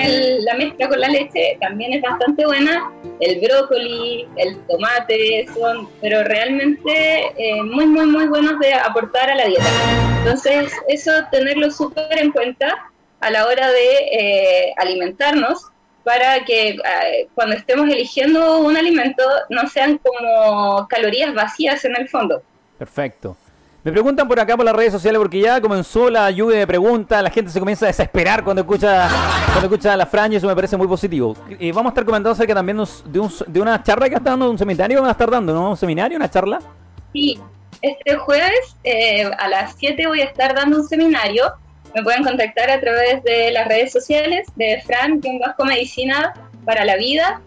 la 0.45 0.55
mezcla 0.55 0.89
con 0.89 1.01
la 1.01 1.09
leche, 1.09 1.57
también 1.61 1.95
es 1.95 2.03
bastante 2.03 2.45
buena. 2.45 2.91
El 3.21 3.41
brócoli, 3.41 4.29
el 4.37 4.59
tomate, 4.67 5.47
son, 5.55 5.89
pero 6.01 6.23
realmente 6.25 7.23
eh, 7.37 7.63
muy, 7.63 7.87
muy, 7.87 8.07
muy 8.07 8.27
buenos 8.27 8.59
de 8.61 8.75
aportar 8.75 9.31
a 9.31 9.35
la 9.35 9.47
dieta. 9.47 9.65
Entonces, 10.19 10.73
eso 10.89 11.13
tenerlo 11.31 11.71
súper 11.71 12.19
en 12.19 12.33
cuenta 12.33 12.91
a 13.21 13.31
la 13.31 13.47
hora 13.47 13.71
de 13.71 13.97
eh, 14.13 14.75
alimentarnos 14.77 15.67
para 16.05 16.45
que 16.45 16.79
cuando 17.35 17.55
estemos 17.55 17.87
eligiendo 17.89 18.61
un 18.61 18.75
alimento 18.77 19.23
no 19.51 19.69
sean 19.69 19.99
como 19.99 20.89
calorías 20.89 21.35
vacías 21.35 21.85
en 21.85 21.95
el 21.95 22.09
fondo. 22.09 22.43
Perfecto. 22.79 23.37
Me 23.83 23.93
preguntan 23.93 24.29
por 24.29 24.39
acá 24.39 24.57
por 24.59 24.67
las 24.67 24.77
redes 24.77 24.93
sociales 24.93 25.19
porque 25.19 25.41
ya 25.41 25.59
comenzó 25.59 26.11
la 26.11 26.31
lluvia 26.31 26.59
de 26.59 26.67
preguntas, 26.67 27.23
la 27.23 27.31
gente 27.31 27.51
se 27.51 27.59
comienza 27.59 27.87
a 27.87 27.89
desesperar 27.89 28.45
cuando 28.45 28.61
escucha 28.61 29.09
cuando 29.47 29.63
escucha 29.63 29.95
a 29.95 29.97
la 29.97 30.05
Fran 30.05 30.31
y 30.33 30.37
eso 30.37 30.47
me 30.47 30.55
parece 30.55 30.77
muy 30.77 30.87
positivo. 30.87 31.35
Eh, 31.59 31.73
vamos 31.73 31.87
a 31.87 31.93
estar 31.93 32.05
comentando 32.05 32.33
acerca 32.33 32.55
también 32.55 32.77
de, 32.77 33.29
de 33.47 33.61
una 33.61 33.83
charla 33.83 34.11
que 34.11 34.17
está 34.17 34.31
dando, 34.31 34.51
un 34.51 34.59
seminario 34.59 35.01
van 35.01 35.09
a 35.09 35.13
estar 35.13 35.31
dando, 35.31 35.55
¿no? 35.55 35.71
¿Un 35.71 35.77
seminario, 35.79 36.19
una 36.19 36.31
charla? 36.31 36.59
Sí, 37.15 37.41
este 37.81 38.17
jueves 38.17 38.77
eh, 38.85 39.31
a 39.39 39.49
las 39.49 39.75
7 39.79 40.07
voy 40.09 40.21
a 40.21 40.25
estar 40.25 40.55
dando 40.55 40.77
un 40.77 40.87
seminario. 40.87 41.51
Me 41.95 42.03
pueden 42.03 42.23
contactar 42.23 42.71
a 42.71 42.81
través 42.81 43.25
de 43.25 43.51
las 43.51 43.67
redes 43.67 43.93
sociales 43.93 44.47
de 44.57 44.83
Fran, 44.85 45.23
que 45.23 45.39
Vasco 45.39 45.65
Medicina 45.65 46.35
para 46.67 46.85
la 46.85 46.97
Vida 46.97 47.41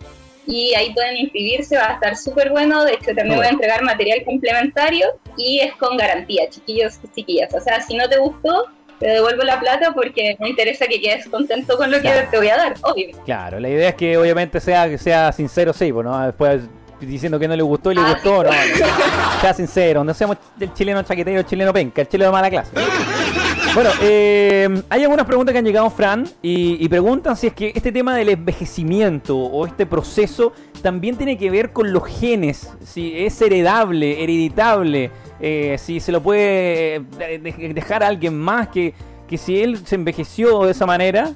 y 0.45 0.73
ahí 0.75 0.93
pueden 0.93 1.17
inscribirse, 1.17 1.77
va 1.77 1.91
a 1.91 1.93
estar 1.93 2.17
súper 2.17 2.50
bueno, 2.51 2.83
de 2.83 2.93
hecho 2.93 3.13
también 3.15 3.38
voy 3.38 3.45
a 3.45 3.50
entregar 3.50 3.81
material 3.83 4.23
complementario 4.25 5.07
y 5.38 5.59
es 5.59 5.75
con 5.75 5.97
garantía, 5.97 6.50
chiquillos 6.50 7.00
y 7.03 7.07
chiquillas, 7.15 7.53
o 7.53 7.59
sea, 7.59 7.81
si 7.81 7.95
no 7.95 8.07
te 8.09 8.17
gustó, 8.17 8.67
te 9.00 9.07
devuelvo 9.07 9.43
la 9.43 9.59
plata 9.59 9.93
porque 9.93 10.35
me 10.39 10.50
interesa 10.50 10.85
que 10.88 11.01
quedes 11.01 11.27
contento 11.27 11.77
con 11.77 11.91
lo 11.91 12.01
que 12.01 12.09
te 12.29 12.38
voy 12.38 12.50
a 12.50 12.57
dar, 12.57 12.73
obvio. 12.81 13.17
Claro, 13.25 13.59
la 13.59 13.69
idea 13.69 13.89
es 13.89 13.95
que 13.95 14.17
obviamente 14.17 14.59
sea, 14.59 14.88
que 14.88 14.97
sea 14.97 15.31
sincero, 15.31 15.73
sí, 15.73 15.91
pues, 15.91 16.05
¿no? 16.05 16.25
Después 16.25 16.62
diciendo 17.00 17.38
que 17.38 17.47
no 17.47 17.55
le 17.55 17.63
gustó 17.63 17.91
y 17.91 17.95
le 17.95 18.01
ah, 18.01 18.13
gustó, 18.13 18.43
no, 18.43 18.51
sea 19.41 19.53
sincero, 19.53 20.03
no 20.03 20.13
seamos 20.13 20.38
el 20.59 20.73
chileno 20.73 21.03
chaquetero, 21.03 21.39
el 21.39 21.45
chileno 21.45 21.73
penca, 21.73 22.01
el 22.01 22.07
chileno 22.07 22.29
de 22.29 22.31
mala 22.31 22.50
clase. 22.50 22.71
Bueno, 23.74 23.89
eh, 24.03 24.84
hay 24.88 25.03
algunas 25.03 25.25
preguntas 25.25 25.51
que 25.51 25.58
han 25.58 25.65
llegado, 25.65 25.89
Fran, 25.89 26.30
y, 26.44 26.88
preguntan 26.89 27.36
si 27.36 27.48
es 27.48 27.53
que 27.53 27.72
este 27.74 27.92
tema 27.92 28.15
del 28.15 28.30
envejecimiento 28.30 29.36
o 29.36 29.65
este 29.65 29.88
proceso 29.88 30.53
también 30.84 31.18
tiene 31.18 31.39
que 31.39 31.50
ver 31.50 31.72
con 31.74 31.92
los 31.92 32.06
genes, 32.06 32.70
si 32.84 33.25
es 33.25 33.42
heredable, 33.42 34.24
hereditable, 34.24 35.10
eh, 35.39 35.77
si 35.80 36.00
se 36.00 36.12
lo 36.12 36.22
puede 36.22 37.03
eh, 37.20 37.72
dejar 37.74 38.03
a 38.03 38.08
alguien 38.08 38.38
más, 38.38 38.68
que, 38.68 38.94
que 39.27 39.39
si 39.39 39.63
él 39.63 39.80
se 39.88 39.96
envejeció 39.96 40.65
de 40.65 40.72
esa 40.72 40.86
manera, 40.86 41.34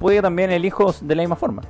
puede 0.00 0.20
también 0.20 0.50
el 0.50 0.64
hijo 0.64 0.92
de 1.00 1.14
la 1.14 1.22
misma 1.22 1.36
forma. 1.36 1.62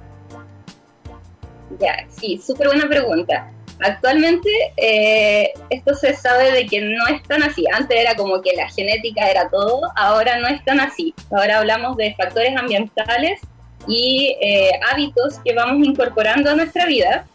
Ya, 1.79 2.07
sí, 2.09 2.39
súper 2.39 2.69
buena 2.69 2.89
pregunta. 2.89 3.51
Actualmente 3.81 4.49
eh, 4.77 5.53
esto 5.71 5.95
se 5.95 6.15
sabe 6.15 6.53
de 6.53 6.67
que 6.67 6.81
no 6.81 7.07
es 7.09 7.23
tan 7.25 7.43
así. 7.43 7.65
Antes 7.73 7.99
era 7.99 8.15
como 8.15 8.41
que 8.41 8.55
la 8.57 8.69
genética 8.69 9.29
era 9.29 9.49
todo, 9.51 9.81
ahora 9.97 10.39
no 10.39 10.49
es 10.49 10.65
tan 10.65 10.81
así. 10.81 11.15
Ahora 11.31 11.59
hablamos 11.59 11.97
de 11.97 12.15
factores 12.15 12.57
ambientales 12.57 13.41
y 13.87 14.37
eh, 14.41 14.71
hábitos 14.91 15.39
que 15.45 15.55
vamos 15.55 15.87
incorporando 15.87 16.51
a 16.51 16.55
nuestra 16.55 16.87
vida. 16.87 17.27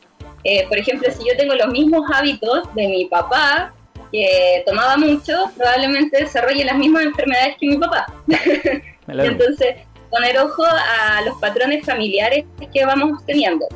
Eh, 0.43 0.65
por 0.67 0.77
ejemplo, 0.77 1.07
si 1.11 1.27
yo 1.29 1.37
tengo 1.37 1.53
los 1.53 1.67
mismos 1.67 2.09
hábitos 2.11 2.73
de 2.73 2.87
mi 2.87 3.05
papá, 3.05 3.73
que 4.11 4.63
tomaba 4.65 4.97
mucho, 4.97 5.51
probablemente 5.55 6.17
desarrolle 6.17 6.65
las 6.65 6.77
mismas 6.77 7.03
enfermedades 7.03 7.55
que 7.59 7.67
mi 7.67 7.77
papá. 7.77 8.07
Entonces, 9.07 9.75
poner 10.09 10.37
ojo 10.39 10.63
a 10.65 11.21
los 11.21 11.37
patrones 11.39 11.85
familiares 11.85 12.45
que 12.73 12.85
vamos 12.85 13.25
teniendo. 13.25 13.67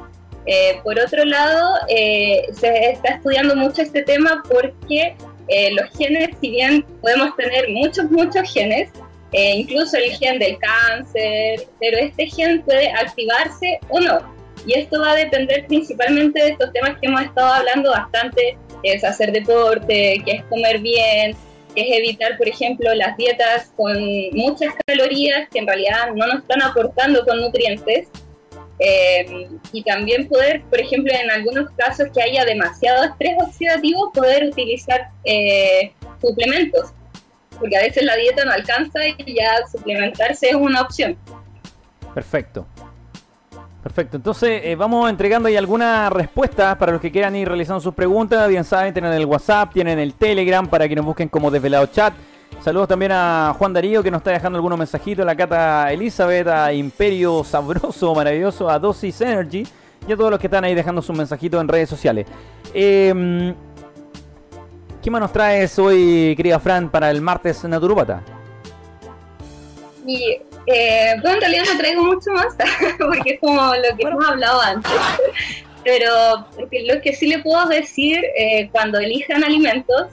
Eh, 0.48 0.80
por 0.84 1.00
otro 1.00 1.26
lado, 1.26 1.76
eh, 1.90 2.44
se 2.54 2.92
está 2.92 3.16
estudiando 3.16 3.56
mucho 3.56 3.82
este 3.82 4.04
tema 4.04 4.44
porque 4.48 5.16
eh, 5.48 5.72
los 5.72 5.90
genes, 5.98 6.30
si 6.40 6.52
bien 6.52 6.86
podemos 7.02 7.36
tener 7.36 7.70
muchos, 7.70 8.10
muchos 8.12 8.52
genes, 8.52 8.90
incluso 9.38 9.98
el 9.98 10.12
gen 10.12 10.40
del 10.40 10.58
cáncer, 10.60 11.68
pero 11.82 11.98
este 11.98 12.26
gen 12.28 12.62
puede 12.62 12.90
activarse 12.90 13.80
o 13.90 14.00
no. 14.00 14.34
Y 14.66 14.80
esto 14.80 15.02
va 15.02 15.12
a 15.12 15.16
depender 15.16 15.66
principalmente 15.68 16.42
de 16.42 16.50
estos 16.52 16.72
temas 16.72 16.98
que 17.02 17.08
hemos 17.08 17.22
estado 17.22 17.54
hablando 17.54 17.92
bastante, 17.92 18.58
que 18.82 18.94
es 18.94 19.04
hacer 19.04 19.34
deporte, 19.34 20.22
que 20.26 20.32
es 20.32 20.44
comer 20.46 20.80
bien, 20.80 21.36
que 21.76 21.82
es 21.82 21.98
evitar, 21.98 22.38
por 22.38 22.48
ejemplo, 22.48 22.94
las 22.96 23.18
dietas 23.18 23.74
con 23.76 23.94
muchas 24.32 24.74
calorías 24.88 25.50
que 25.50 25.60
en 25.60 25.68
realidad 25.68 26.12
no 26.16 26.28
nos 26.28 26.38
están 26.40 26.62
aportando 26.62 27.26
con 27.26 27.42
nutrientes 27.42 28.08
eh, 28.80 29.48
y 29.72 29.84
también 29.84 30.28
poder, 30.28 30.64
por 30.64 30.80
ejemplo, 30.80 31.14
en 31.14 31.30
algunos 31.32 31.70
casos 31.72 32.08
que 32.14 32.22
haya 32.22 32.44
demasiado 32.46 33.06
estrés 33.06 33.36
oxidativo, 33.42 34.12
poder 34.12 34.46
utilizar 34.46 35.10
eh, 35.24 35.94
suplementos, 36.22 36.92
porque 37.58 37.78
a 37.78 37.82
veces 37.82 38.04
la 38.04 38.16
dieta 38.16 38.44
no 38.44 38.52
alcanza 38.52 39.00
y 39.08 39.36
ya 39.36 39.66
suplementarse 39.72 40.50
es 40.50 40.56
una 40.56 40.82
opción. 40.82 41.18
Perfecto. 42.14 42.66
Perfecto, 43.82 44.18
entonces 44.18 44.62
eh, 44.64 44.76
vamos 44.76 45.08
entregando 45.12 45.48
ahí 45.48 45.56
algunas 45.56 46.12
respuestas 46.12 46.76
para 46.78 46.92
los 46.92 47.00
que 47.00 47.12
quieran 47.12 47.36
ir 47.36 47.48
realizando 47.48 47.80
sus 47.80 47.94
preguntas. 47.94 48.50
Bien 48.50 48.64
saben, 48.64 48.92
tienen 48.94 49.14
el 49.14 49.26
WhatsApp, 49.26 49.72
tienen 49.72 50.00
el 50.00 50.16
Telegram 50.16 50.68
para 50.68 50.90
que 50.90 50.96
nos 50.96 51.06
busquen 51.06 51.30
como 51.30 51.52
Desvelado 51.52 51.86
Chat. 51.86 52.16
Saludos 52.64 52.88
también 52.88 53.12
a 53.12 53.54
Juan 53.58 53.74
Darío 53.74 54.02
que 54.02 54.10
nos 54.10 54.20
está 54.20 54.32
dejando 54.32 54.58
algunos 54.58 54.78
mensajitos, 54.80 55.24
a 55.24 55.26
la 55.26 55.36
Cata 55.36 55.92
Elizabeth, 55.92 56.48
a 56.48 56.74
Imperio 56.74 57.44
Sabroso, 57.44 58.16
maravilloso, 58.16 58.70
a 58.70 58.80
Dosis 58.80 59.22
Energy 59.22 59.68
y 60.08 60.12
a 60.12 60.18
todos 60.18 60.32
los 60.32 60.40
que 60.40 60.48
están 60.48 60.64
ahí 60.64 60.74
dejando 60.74 61.02
sus 61.02 61.16
mensajitos 61.16 61.62
en 61.62 61.68
redes 61.68 61.90
sociales. 61.90 62.26
Eh, 62.74 63.54
¿Qué 65.06 65.12
más 65.12 65.22
nos 65.22 65.32
traes 65.32 65.78
hoy, 65.78 66.34
querida 66.36 66.60
Fran, 66.60 66.90
para 66.90 67.12
el 67.12 67.22
martes 67.22 67.64
Naturópata? 67.64 68.24
Y, 70.04 70.42
eh, 70.66 71.14
bueno, 71.22 71.36
en 71.36 71.42
realidad 71.42 71.64
no 71.72 71.78
traigo 71.78 72.04
mucho 72.04 72.32
más, 72.32 72.56
porque 72.98 73.34
es 73.34 73.40
como 73.40 73.62
lo 73.76 73.96
que 73.96 74.08
hemos 74.08 74.28
hablado 74.28 74.62
antes. 74.62 74.92
Pero 75.84 76.10
lo 76.58 77.02
que 77.04 77.14
sí 77.14 77.28
le 77.28 77.38
puedo 77.38 77.68
decir, 77.68 78.20
eh, 78.36 78.68
cuando 78.72 78.98
elijan 78.98 79.44
alimentos, 79.44 80.08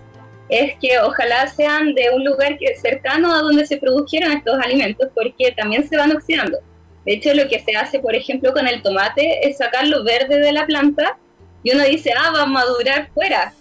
es 0.49 0.75
que 0.81 0.99
ojalá 1.01 1.47
sean 1.49 1.95
de 1.95 2.11
un 2.15 2.25
lugar 2.25 2.59
que, 2.59 2.75
cercano 2.77 3.33
a 3.33 3.39
donde 3.39 3.67
se 3.67 3.79
produjeron 3.79 4.33
estos 4.33 4.59
alimentos, 4.59 5.09
porque 5.15 5.53
también 5.53 5.89
se 5.89 5.97
van 5.97 6.13
oxidando. 6.13 6.59
De 7.05 7.15
hecho, 7.15 7.35
lo 7.35 7.49
que 7.49 7.61
se 7.61 7.77
hace, 7.77 7.99
por 7.99 8.15
ejemplo, 8.15 8.53
con 8.53 8.67
el 8.67 8.83
tomate 8.83 9.47
es 9.49 9.59
sacar 9.59 9.87
lo 9.89 10.05
verde 10.05 10.39
de 10.39 10.53
la 10.53 10.67
planta 10.67 11.17
y 11.63 11.73
uno 11.73 11.85
dice, 11.85 12.13
ah, 12.17 12.33
va 12.35 12.43
a 12.43 12.47
madurar 12.47 13.09
fuera. 13.13 13.53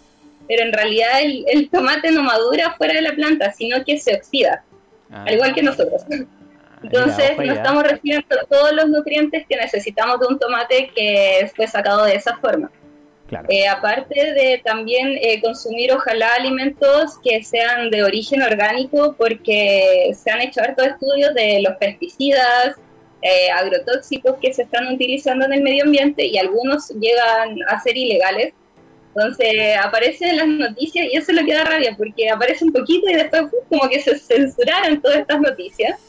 Pero 0.48 0.64
en 0.64 0.74
realidad 0.74 1.22
el, 1.22 1.70
tomate 1.70 2.12
no 2.12 2.24
madura 2.24 2.76
fuera 2.78 2.94
de 2.94 3.02
la 3.02 3.14
planta, 3.14 3.52
sino 3.52 3.84
que 3.84 3.98
se 3.98 4.16
oxida, 4.16 4.64
ah. 5.12 5.24
al 5.28 5.36
igual 5.36 5.54
que 5.56 5.64
nosotros. 5.64 6.04
Entonces, 6.84 7.38
nos 7.38 7.58
estamos 7.58 7.84
recibiendo 7.84 8.26
todos 8.50 8.74
los 8.74 8.90
nutrientes 8.90 9.46
que 9.48 9.56
necesitamos 9.56 10.20
de 10.20 10.28
un 10.28 10.40
tomate 10.40 10.92
que 10.96 11.52
fue 11.56 11.68
sacado 11.68 12.06
de 12.06 12.16
esa 12.16 12.38
forma. 12.38 12.72
Eh, 13.48 13.68
aparte 13.68 14.34
de 14.34 14.62
también 14.64 15.18
eh, 15.22 15.40
consumir 15.42 15.94
ojalá 15.94 16.34
alimentos 16.34 17.18
que 17.24 17.42
sean 17.44 17.90
de 17.90 18.04
origen 18.04 18.42
orgánico 18.42 19.16
porque 19.18 20.12
se 20.14 20.32
han 20.32 20.42
hecho 20.42 20.62
hartos 20.62 20.88
estudios 20.88 21.34
de 21.34 21.62
los 21.62 21.78
pesticidas, 21.78 22.76
eh, 23.22 23.50
agrotóxicos 23.52 24.36
que 24.42 24.54
se 24.54 24.64
están 24.64 24.94
utilizando 24.94 25.46
en 25.46 25.54
el 25.54 25.62
medio 25.62 25.86
ambiente 25.86 26.26
y 26.26 26.38
algunos 26.38 26.90
llegan 26.90 27.58
a 27.68 27.80
ser 27.82 27.96
ilegales. 27.96 28.54
Entonces 29.16 29.78
aparecen 29.82 30.30
en 30.30 30.38
las 30.38 30.70
noticias 30.70 31.08
y 31.12 31.16
eso 31.16 31.32
lo 31.32 31.46
que 31.46 31.54
da 31.54 31.64
rabia 31.64 31.96
porque 31.98 32.30
aparece 32.30 32.66
un 32.66 32.74
poquito 32.74 33.10
y 33.10 33.14
después 33.14 33.44
como 33.70 33.90
que 33.90 34.02
se 34.02 34.18
censuraron 34.18 35.02
todas 35.02 35.20
estas 35.20 35.40
noticias 35.40 36.00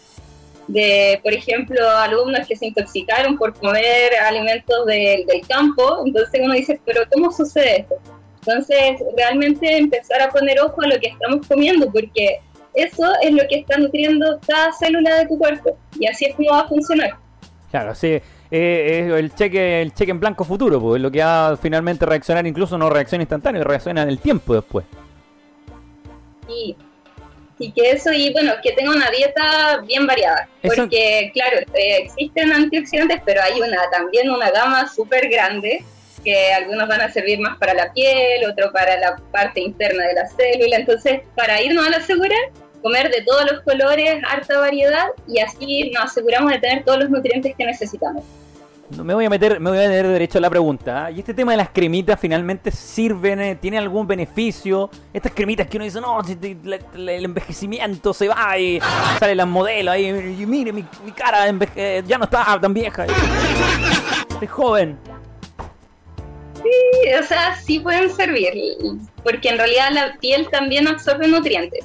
de, 0.68 1.20
por 1.22 1.32
ejemplo, 1.32 1.88
alumnos 1.88 2.46
que 2.46 2.56
se 2.56 2.66
intoxicaron 2.66 3.36
por 3.36 3.54
comer 3.54 4.14
alimentos 4.26 4.86
del 4.86 5.26
campo. 5.48 6.02
Entonces 6.06 6.40
uno 6.42 6.54
dice, 6.54 6.80
pero 6.84 7.02
¿cómo 7.12 7.30
sucede 7.30 7.80
esto? 7.80 7.94
Entonces, 8.44 9.00
realmente 9.16 9.76
empezar 9.76 10.20
a 10.20 10.30
poner 10.30 10.60
ojo 10.60 10.82
a 10.82 10.88
lo 10.88 10.98
que 10.98 11.08
estamos 11.08 11.46
comiendo, 11.46 11.90
porque 11.92 12.40
eso 12.74 13.04
es 13.22 13.32
lo 13.32 13.42
que 13.48 13.60
está 13.60 13.78
nutriendo 13.78 14.40
cada 14.46 14.72
célula 14.72 15.18
de 15.18 15.26
tu 15.26 15.38
cuerpo. 15.38 15.76
Y 15.98 16.06
así 16.06 16.26
es 16.26 16.34
como 16.34 16.50
va 16.50 16.60
a 16.60 16.68
funcionar. 16.68 17.14
Claro, 17.70 17.94
sí. 17.94 18.20
Eh, 18.50 19.06
es 19.06 19.12
el 19.12 19.34
cheque 19.34 19.80
el 19.80 19.94
cheque 19.94 20.10
en 20.10 20.20
blanco 20.20 20.44
futuro, 20.44 20.78
pues 20.78 21.00
lo 21.00 21.10
que 21.10 21.20
va 21.20 21.48
a 21.48 21.56
finalmente 21.56 22.04
reaccionar, 22.04 22.46
incluso 22.46 22.76
no 22.76 22.90
reacción 22.90 23.22
instantánea, 23.22 23.64
reacciona 23.64 24.02
en 24.02 24.10
el 24.10 24.18
tiempo 24.18 24.54
después. 24.54 24.84
Sí, 26.46 26.76
y 27.58 27.72
que 27.72 27.90
eso, 27.90 28.12
y 28.12 28.32
bueno, 28.32 28.54
que 28.62 28.72
tenga 28.72 28.90
una 28.90 29.10
dieta 29.10 29.82
bien 29.86 30.06
variada. 30.06 30.48
Porque, 30.62 31.30
claro, 31.32 31.58
eh, 31.74 31.98
existen 32.04 32.52
antioxidantes, 32.52 33.20
pero 33.24 33.42
hay 33.42 33.60
una 33.60 33.78
también 33.90 34.30
una 34.30 34.50
gama 34.50 34.88
súper 34.88 35.28
grande, 35.28 35.84
que 36.24 36.52
algunos 36.52 36.88
van 36.88 37.00
a 37.00 37.12
servir 37.12 37.40
más 37.40 37.58
para 37.58 37.74
la 37.74 37.92
piel, 37.92 38.48
otro 38.48 38.72
para 38.72 38.96
la 38.98 39.16
parte 39.32 39.60
interna 39.60 40.06
de 40.06 40.14
la 40.14 40.28
célula. 40.28 40.76
Entonces, 40.76 41.20
para 41.36 41.60
irnos 41.60 41.86
a 41.86 41.90
la 41.90 42.00
segura, 42.00 42.36
comer 42.80 43.10
de 43.10 43.22
todos 43.22 43.50
los 43.50 43.60
colores, 43.62 44.22
harta 44.28 44.58
variedad, 44.58 45.06
y 45.28 45.40
así 45.40 45.90
nos 45.90 46.04
aseguramos 46.04 46.52
de 46.52 46.58
tener 46.58 46.84
todos 46.84 47.00
los 47.00 47.10
nutrientes 47.10 47.54
que 47.56 47.64
necesitamos 47.64 48.24
me 48.98 49.14
voy 49.14 49.24
a 49.24 49.30
meter, 49.30 49.58
me 49.60 49.70
voy 49.70 49.78
a 49.78 49.82
tener 49.82 50.06
derecho 50.06 50.38
a 50.38 50.40
la 50.40 50.50
pregunta. 50.50 51.06
¿ah? 51.06 51.10
¿Y 51.10 51.20
este 51.20 51.34
tema 51.34 51.52
de 51.52 51.58
las 51.58 51.70
cremitas 51.70 52.18
finalmente 52.20 52.70
sirven? 52.70 53.40
Eh, 53.40 53.56
¿Tiene 53.56 53.78
algún 53.78 54.06
beneficio? 54.06 54.90
Estas 55.12 55.32
cremitas 55.32 55.66
que 55.66 55.76
uno 55.76 55.84
dice, 55.84 56.00
no, 56.00 56.20
el 56.20 57.24
envejecimiento 57.24 58.12
se 58.12 58.28
va 58.28 58.58
y 58.58 58.80
sale 59.18 59.34
las 59.34 59.46
modelos 59.46 59.94
ahí. 59.94 60.06
Y 60.40 60.46
mire, 60.46 60.72
mi, 60.72 60.84
cara 61.14 61.46
ya 62.06 62.18
no 62.18 62.24
está 62.24 62.58
tan 62.60 62.74
vieja. 62.74 63.06
Estoy 64.30 64.48
joven. 64.48 64.98
Sí, 66.62 67.10
o 67.18 67.22
sea, 67.24 67.56
sí 67.56 67.80
pueden 67.80 68.10
servir. 68.10 68.52
Porque 69.24 69.48
en 69.48 69.58
realidad 69.58 69.90
la 69.92 70.16
piel 70.20 70.48
también 70.50 70.86
absorbe 70.86 71.26
nutrientes 71.28 71.84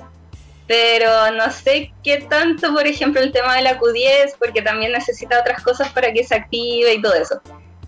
pero 0.67 1.31
no 1.31 1.49
sé 1.49 1.93
qué 2.03 2.25
tanto, 2.29 2.73
por 2.73 2.85
ejemplo, 2.85 3.21
el 3.21 3.31
tema 3.31 3.55
de 3.55 3.61
la 3.61 3.79
Q10, 3.79 4.35
porque 4.37 4.61
también 4.61 4.91
necesita 4.91 5.39
otras 5.39 5.63
cosas 5.63 5.89
para 5.93 6.11
que 6.11 6.25
se 6.25 6.35
active 6.35 6.93
y 6.93 7.01
todo 7.01 7.13
eso. 7.15 7.41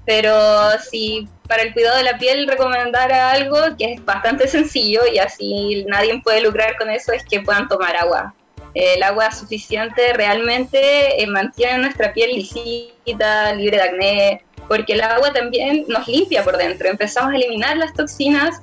Pero 0.06 0.72
si 0.90 1.28
para 1.48 1.64
el 1.64 1.74
cuidado 1.74 1.98
de 1.98 2.04
la 2.04 2.18
piel 2.18 2.48
recomendar 2.48 3.12
algo 3.12 3.58
que 3.78 3.94
es 3.94 4.06
bastante 4.06 4.48
sencillo 4.48 5.02
y 5.14 5.20
así 5.20 5.86
nadie 5.88 6.22
puede 6.24 6.42
lucrar 6.42 6.78
con 6.78 6.90
eso, 6.90 7.12
es 7.12 7.24
que 7.26 7.42
puedan 7.42 7.68
tomar 7.68 7.98
agua. 7.98 8.34
El 8.74 9.04
agua 9.04 9.32
suficiente 9.32 10.14
realmente 10.14 11.22
eh, 11.22 11.28
mantiene 11.28 11.80
nuestra 11.80 12.14
piel 12.14 12.32
lisita, 12.32 13.54
libre 13.54 13.78
de 13.78 13.84
acné, 13.84 14.44
porque 14.68 14.94
el 14.94 15.02
agua 15.02 15.34
también 15.34 15.86
nos 15.88 16.08
limpia 16.08 16.44
por 16.44 16.56
dentro. 16.56 16.88
Empezamos 16.88 17.34
a 17.34 17.36
eliminar 17.36 17.76
las 17.78 17.94
toxinas 17.94 18.62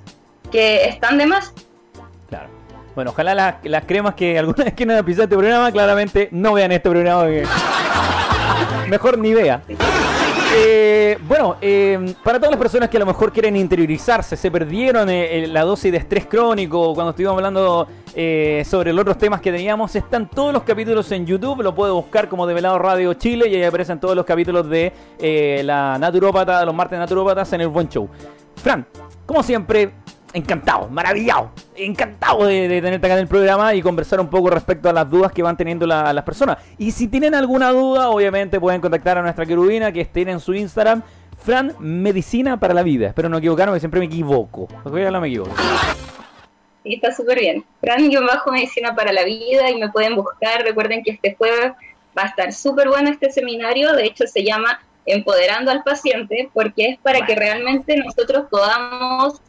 que 0.50 0.84
están 0.84 1.18
de 1.18 1.26
más 1.26 1.52
bueno, 2.96 3.10
ojalá 3.10 3.58
las, 3.62 3.84
cremas 3.84 4.14
que 4.14 4.38
alguna 4.38 4.64
vez 4.64 4.72
quieran 4.72 5.04
pisar 5.04 5.24
este 5.24 5.36
programa, 5.36 5.70
claramente 5.70 6.30
no 6.32 6.54
vean 6.54 6.72
este 6.72 6.88
programa. 6.88 7.24
Mejor 8.88 9.18
ni 9.18 9.34
vea. 9.34 9.60
Eh, 10.54 11.18
bueno, 11.28 11.56
eh, 11.60 12.14
para 12.24 12.38
todas 12.38 12.52
las 12.52 12.58
personas 12.58 12.88
que 12.88 12.96
a 12.96 13.00
lo 13.00 13.04
mejor 13.04 13.34
quieren 13.34 13.54
interiorizarse, 13.54 14.34
se 14.34 14.50
perdieron 14.50 15.10
eh, 15.10 15.46
la 15.46 15.62
dosis 15.62 15.92
de 15.92 15.98
estrés 15.98 16.24
crónico 16.24 16.94
cuando 16.94 17.10
estuvimos 17.10 17.34
hablando 17.34 17.86
sobre 18.64 18.94
los 18.94 19.02
otros 19.02 19.18
temas 19.18 19.42
que 19.42 19.52
teníamos, 19.52 19.94
están 19.94 20.30
todos 20.30 20.54
los 20.54 20.62
capítulos 20.62 21.12
en 21.12 21.26
YouTube, 21.26 21.60
lo 21.60 21.74
puede 21.74 21.92
buscar 21.92 22.30
como 22.30 22.46
Develado 22.46 22.78
Radio 22.78 23.12
Chile 23.12 23.46
y 23.50 23.56
ahí 23.56 23.64
aparecen 23.64 24.00
todos 24.00 24.16
los 24.16 24.24
capítulos 24.24 24.66
de 24.70 24.90
la 25.62 25.98
naturópata, 25.98 26.64
los 26.64 26.74
martes 26.74 26.98
naturópatas 26.98 27.52
en 27.52 27.60
el 27.60 27.68
Buen 27.68 27.90
Show. 27.90 28.08
Fran, 28.56 28.86
como 29.26 29.42
siempre, 29.42 29.92
encantado, 30.32 30.88
maravillado, 30.88 31.50
encantado 31.76 32.46
de, 32.46 32.68
tenerte 32.68 33.06
acá 33.06 33.14
en 33.14 33.20
el 33.20 33.28
programa 33.28 33.74
y 33.74 33.82
conversar 33.82 34.20
un 34.20 34.28
poco 34.28 34.50
respecto 34.50 34.88
a 34.88 34.92
las 34.92 35.08
dudas 35.08 35.32
que 35.32 35.42
van 35.42 35.56
teniendo 35.56 35.86
las 35.86 36.22
personas. 36.24 36.58
Y 36.78 36.90
si 36.90 37.08
tienen 37.08 37.34
alguna 37.34 37.70
duda, 37.72 38.10
obviamente 38.10 38.60
pueden 38.60 38.80
contactar 38.80 39.18
a 39.18 39.22
nuestra 39.22 39.46
querubina 39.46 39.92
que 39.92 40.02
esté 40.02 40.22
en 40.22 40.40
su 40.40 40.54
Instagram, 40.54 41.02
Fran 41.38 41.74
Medicina 41.78 42.58
para 42.58 42.74
la 42.74 42.82
Vida. 42.82 43.08
Espero 43.08 43.28
no 43.28 43.38
equivocarme, 43.38 43.78
siempre 43.78 44.00
me 44.00 44.06
equivoco. 44.06 44.68
No 44.84 44.90
me 45.20 45.28
equivoco. 45.28 45.54
Sí, 46.82 46.94
está 46.94 47.12
súper 47.12 47.40
bien. 47.40 47.64
Fran-Bajo 47.80 48.52
Medicina 48.52 48.94
para 48.94 49.12
la 49.12 49.24
Vida 49.24 49.70
y 49.70 49.78
me 49.78 49.90
pueden 49.90 50.16
buscar. 50.16 50.62
Recuerden 50.62 51.02
que 51.02 51.12
este 51.12 51.34
jueves 51.34 51.72
va 52.16 52.22
a 52.22 52.26
estar 52.26 52.52
súper 52.52 52.88
bueno 52.88 53.10
este 53.10 53.30
seminario. 53.30 53.92
De 53.92 54.04
hecho, 54.04 54.26
se 54.26 54.44
llama 54.44 54.80
Empoderando 55.04 55.70
al 55.70 55.82
Paciente 55.82 56.50
porque 56.52 56.90
es 56.90 56.98
para 56.98 57.24
que 57.26 57.34
realmente 57.34 57.96
nosotros 57.96 58.46
podamos 58.50 59.40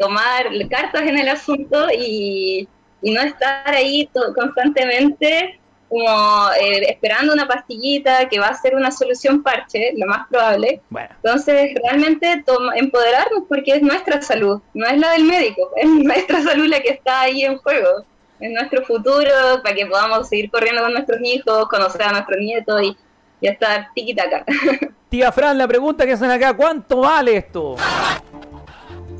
tomar 0.00 0.46
cartas 0.70 1.02
en 1.02 1.18
el 1.18 1.28
asunto 1.28 1.88
y, 1.92 2.66
no 3.02 3.22
estar 3.22 3.66
ahí 3.66 4.10
constantemente 4.34 5.58
como 5.88 6.50
eh, 6.60 6.84
esperando 6.90 7.32
una 7.32 7.48
pastillita 7.48 8.28
que 8.28 8.38
va 8.38 8.48
a 8.48 8.54
ser 8.54 8.74
una 8.74 8.90
solución 8.90 9.42
parche, 9.42 9.94
lo 9.96 10.06
más 10.06 10.28
probable. 10.28 10.82
Entonces, 11.22 11.72
realmente 11.82 12.44
empoderarnos 12.76 13.44
porque 13.48 13.72
es 13.72 13.82
nuestra 13.82 14.20
salud, 14.20 14.60
no 14.74 14.86
es 14.86 14.98
la 14.98 15.12
del 15.12 15.24
médico, 15.24 15.70
es 15.76 15.88
nuestra 15.88 16.42
salud 16.42 16.66
la 16.66 16.80
que 16.80 16.90
está 16.90 17.22
ahí 17.22 17.42
en 17.42 17.56
juego, 17.56 18.04
es 18.38 18.50
nuestro 18.50 18.84
futuro 18.84 19.30
para 19.62 19.74
que 19.74 19.86
podamos 19.86 20.28
seguir 20.28 20.50
corriendo 20.50 20.82
con 20.82 20.92
nuestros 20.92 21.20
hijos, 21.22 21.68
conocer 21.68 22.02
a 22.02 22.12
nuestros 22.12 22.38
nietos 22.38 22.82
y, 22.82 22.96
y 23.40 23.48
estar 23.48 23.88
tiquitaca. 23.94 24.44
Tía 25.08 25.32
Fran, 25.32 25.56
la 25.56 25.66
pregunta 25.66 26.04
que 26.04 26.12
hacen 26.12 26.30
acá, 26.30 26.54
¿cuánto 26.54 26.98
vale 26.98 27.38
esto? 27.38 27.76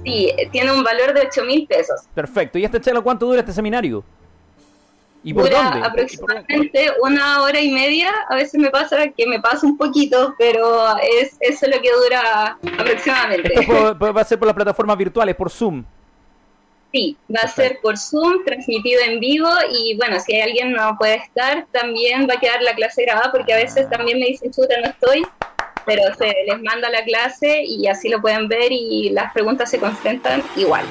Sí, 0.05 0.33
tiene 0.51 0.73
un 0.73 0.83
valor 0.83 1.13
de 1.13 1.27
8 1.27 1.45
mil 1.45 1.67
pesos. 1.67 2.03
Perfecto. 2.15 2.59
¿Y 2.59 2.65
este 2.65 2.81
chelo 2.81 3.03
cuánto 3.03 3.27
dura 3.27 3.41
este 3.41 3.53
seminario? 3.53 4.05
¿Y 5.23 5.35
por 5.35 5.45
dura 5.45 5.71
dónde? 5.71 5.87
aproximadamente 5.87 6.89
una 7.03 7.43
hora 7.43 7.61
y 7.61 7.71
media. 7.71 8.11
A 8.29 8.37
veces 8.37 8.61
me 8.61 8.71
pasa 8.71 9.09
que 9.09 9.27
me 9.27 9.41
pasa 9.41 9.67
un 9.67 9.77
poquito, 9.77 10.35
pero 10.39 10.97
es 10.99 11.37
eso 11.41 11.67
es 11.67 11.77
lo 11.77 11.83
que 11.83 11.91
dura 11.93 12.59
aproximadamente. 12.79 13.53
Esto 13.61 13.99
va 13.99 14.21
a 14.21 14.25
ser 14.25 14.39
por 14.39 14.47
las 14.47 14.55
plataformas 14.55 14.97
virtuales, 14.97 15.37
por 15.37 15.51
Zoom. 15.51 15.85
Sí, 16.93 17.17
va 17.33 17.43
a 17.43 17.49
ser 17.49 17.79
por 17.83 17.97
Zoom, 17.97 18.45
transmitido 18.45 19.01
en 19.07 19.21
vivo 19.21 19.49
y 19.71 19.97
bueno, 19.97 20.19
si 20.19 20.35
hay 20.35 20.41
alguien 20.41 20.73
no 20.73 20.97
puede 20.99 21.17
estar, 21.17 21.67
también 21.71 22.27
va 22.29 22.35
a 22.35 22.41
quedar 22.41 22.61
la 22.63 22.75
clase 22.75 23.03
grabada 23.03 23.31
porque 23.31 23.53
a 23.53 23.57
veces 23.57 23.89
también 23.89 24.19
me 24.19 24.27
dicen, 24.27 24.51
chuta, 24.51 24.75
no 24.81 24.89
estoy, 24.89 25.25
pero 25.85 26.03
se 26.15 26.35
les 26.47 26.63
manda 26.63 26.89
la 26.91 27.05
clase 27.05 27.63
y 27.65 27.87
así 27.87 28.09
lo 28.09 28.21
pueden 28.21 28.49
ver 28.49 28.73
y 28.73 29.11
las 29.11 29.33
preguntas 29.33 29.71
se 29.71 29.79
concentran 29.79 30.43
igual. 30.57 30.85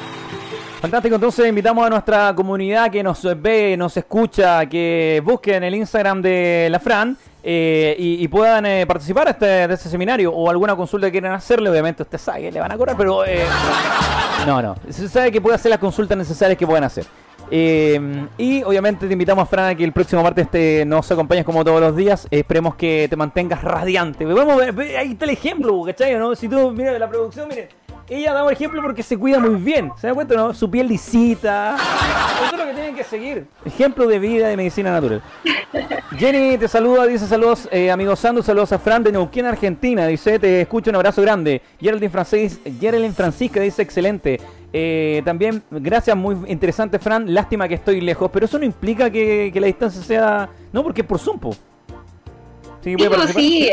Fantástico, 0.81 1.15
entonces 1.15 1.47
invitamos 1.47 1.85
a 1.85 1.89
nuestra 1.89 2.33
comunidad 2.33 2.89
que 2.89 3.03
nos 3.03 3.21
ve, 3.41 3.75
nos 3.77 3.97
escucha, 3.97 4.65
que 4.65 5.21
busquen 5.25 5.63
el 5.63 5.75
Instagram 5.75 6.21
de 6.21 6.69
la 6.71 6.79
Fran 6.79 7.17
eh, 7.43 7.95
y, 7.97 8.27
puedan 8.29 8.65
eh, 8.65 8.85
participar 8.85 9.27
este, 9.27 9.45
de 9.45 9.73
este 9.73 9.89
seminario 9.89 10.31
o 10.31 10.49
alguna 10.49 10.75
consulta 10.75 11.07
que 11.07 11.11
quieran 11.11 11.33
hacerle. 11.33 11.69
Obviamente 11.69 12.03
usted 12.03 12.17
sabe 12.17 12.43
que 12.43 12.51
le 12.51 12.59
van 12.59 12.71
a 12.71 12.77
cobrar, 12.77 12.95
pero 12.97 13.25
eh, 13.25 13.45
no, 14.45 14.61
no. 14.61 14.75
Se 14.89 15.09
sabe 15.09 15.31
que 15.31 15.41
puede 15.41 15.55
hacer 15.55 15.69
las 15.69 15.79
consultas 15.79 16.17
necesarias 16.17 16.57
que 16.57 16.65
puedan 16.65 16.83
hacer. 16.85 17.05
Y 17.51 18.63
obviamente 18.63 19.07
te 19.07 19.13
invitamos, 19.13 19.49
Fran, 19.49 19.69
a 19.69 19.75
que 19.75 19.83
el 19.83 19.91
próximo 19.91 20.23
martes 20.23 20.49
te, 20.49 20.85
nos 20.85 21.11
acompañes 21.11 21.45
como 21.45 21.63
todos 21.63 21.81
los 21.81 21.95
días. 21.95 22.27
esperemos 22.31 22.75
que 22.75 23.07
te 23.09 23.15
mantengas 23.15 23.63
radiante. 23.63 24.25
Vamos, 24.25 24.61
ahí 24.97 25.11
está 25.11 25.25
el 25.25 25.31
ejemplo, 25.31 25.81
¿cachai? 25.85 26.17
¿no? 26.17 26.35
Si 26.35 26.47
tú 26.47 26.71
miras 26.71 26.99
la 26.99 27.09
producción, 27.09 27.47
mire, 27.47 27.69
ella 28.09 28.33
da 28.33 28.43
un 28.43 28.51
ejemplo 28.51 28.81
porque 28.81 29.03
se 29.03 29.17
cuida 29.17 29.39
muy 29.39 29.55
bien. 29.55 29.91
¿Se 29.97 30.07
da 30.07 30.13
cuenta, 30.13 30.33
no? 30.35 30.53
Su 30.53 30.69
piel 30.69 30.87
lisita. 30.87 31.75
Eso 31.75 32.55
es 32.55 32.59
lo 32.59 32.65
que 32.65 32.73
tienen 32.73 32.95
que 32.95 33.03
seguir. 33.03 33.45
Ejemplo 33.63 34.07
de 34.07 34.17
vida 34.17 34.47
de 34.47 34.57
medicina 34.57 34.91
natural. 34.91 35.21
Jenny 36.17 36.57
te 36.57 36.67
saluda, 36.67 37.05
dice 37.05 37.27
saludos, 37.27 37.69
eh, 37.71 37.91
amigo 37.91 38.15
Sandu, 38.15 38.41
saludos 38.41 38.71
a 38.71 38.79
Fran 38.79 39.03
de 39.03 39.11
Neuquén, 39.11 39.45
Argentina. 39.45 40.07
Dice, 40.07 40.39
te 40.39 40.61
escucho, 40.61 40.89
un 40.89 40.95
abrazo 40.95 41.21
grande. 41.21 41.61
Geraldine, 41.79 42.09
Francis, 42.09 42.59
Geraldine 42.79 43.13
Francisca 43.13 43.59
dice, 43.59 43.83
excelente. 43.83 44.39
Eh, 44.71 45.21
también, 45.25 45.63
gracias, 45.71 46.15
muy 46.15 46.35
interesante, 46.47 46.99
Fran. 46.99 47.33
Lástima 47.33 47.67
que 47.67 47.75
estoy 47.75 48.01
lejos, 48.01 48.29
pero 48.31 48.45
eso 48.45 48.59
no 48.59 48.65
implica 48.65 49.09
que, 49.09 49.51
la 49.55 49.67
distancia 49.67 50.01
sea. 50.01 50.49
No, 50.71 50.83
porque 50.83 51.01
es 51.01 51.07
por 51.07 51.19
Zoom, 51.19 51.39
Sí, 52.81 52.95
sí 53.33 53.69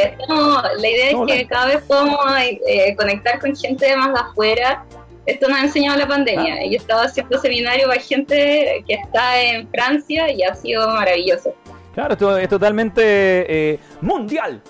la 0.78 0.88
idea 0.88 1.10
es 1.10 1.16
que 1.28 1.46
cada 1.46 1.66
vez 1.66 1.82
podamos 1.86 2.18
eh, 2.66 2.96
conectar 2.96 3.38
con 3.38 3.54
gente 3.54 3.96
más 3.96 4.12
de 4.12 4.18
afuera. 4.18 4.84
Esto 5.26 5.48
nos 5.48 5.58
ha 5.58 5.64
enseñado 5.64 5.98
la 5.98 6.08
pandemia. 6.08 6.54
Ah. 6.54 6.66
Yo 6.68 6.76
estaba 6.76 7.02
haciendo 7.02 7.38
seminario 7.40 7.86
para 7.88 8.00
gente 8.00 8.84
que 8.86 8.94
está 8.94 9.40
en 9.40 9.68
Francia 9.68 10.32
y 10.32 10.42
ha 10.42 10.54
sido 10.54 10.88
maravilloso. 10.88 11.54
Claro, 11.94 12.12
esto 12.12 12.36
es 12.36 12.48
totalmente 12.48 13.02
eh, 13.02 13.78
mundial. 14.00 14.60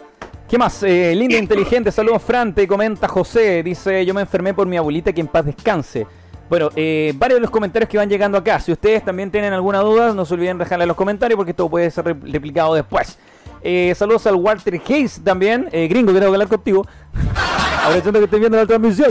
¿Qué 0.49 0.57
más? 0.59 0.83
Eh, 0.83 1.15
lindo, 1.15 1.37
inteligente. 1.39 1.91
Saludos, 1.91 2.23
Fran. 2.23 2.55
Te 2.55 2.67
comenta 2.67 3.09
José. 3.09 3.63
Dice: 3.63 4.05
Yo 4.05 4.15
me 4.15 4.23
enfermé 4.23 4.55
por 4.55 4.67
mi 4.67 4.77
abuelita, 4.77 5.13
que 5.13 5.21
en 5.21 5.29
paz 5.29 5.45
descanse. 5.45 6.07
Bueno, 6.49 6.71
eh, 6.77 7.13
varios 7.17 7.39
de 7.39 7.41
los 7.43 7.51
comentarios 7.51 7.89
que 7.89 7.99
van 7.99 8.09
llegando 8.09 8.39
acá. 8.39 8.61
Si 8.61 8.73
ustedes 8.73 9.05
también 9.05 9.31
tienen 9.31 9.53
alguna 9.53 9.81
duda, 9.81 10.13
no 10.13 10.25
se 10.25 10.35
olviden 10.35 10.59
dejarla 10.59 10.85
en 10.85 10.89
los 10.89 10.97
comentarios 10.97 11.37
porque 11.37 11.51
esto 11.51 11.69
puede 11.69 11.91
ser 11.91 12.05
replicado 12.05 12.75
después. 12.75 13.19
Eh, 13.63 13.95
saludos 13.97 14.27
al 14.29 14.37
Walter 14.37 14.81
Hayes 14.89 15.21
también, 15.25 15.69
eh, 15.73 15.89
gringo, 15.89 16.13
que 16.13 16.21
tengo 16.21 16.31
que 16.31 16.37
hablar 16.37 16.49
contigo. 16.49 16.87
Agradeciendo 17.83 18.21
que 18.21 18.25
estés 18.27 18.41
viendo 18.41 18.59
la 18.59 18.67
transmisión. 18.67 19.11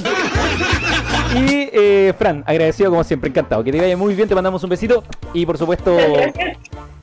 Y 1.36 1.70
eh, 1.74 2.14
Fran, 2.18 2.44
agradecido 2.46 2.90
como 2.90 3.04
siempre, 3.04 3.30
encantado. 3.30 3.64
Que 3.64 3.72
te 3.72 3.82
vaya 3.82 3.98
muy 3.98 4.16
bien, 4.16 4.30
te 4.30 4.36
mandamos 4.36 4.64
un 4.64 4.70
besito. 4.70 5.04
Y 5.34 5.46
por 5.46 5.58
supuesto, 5.58 5.98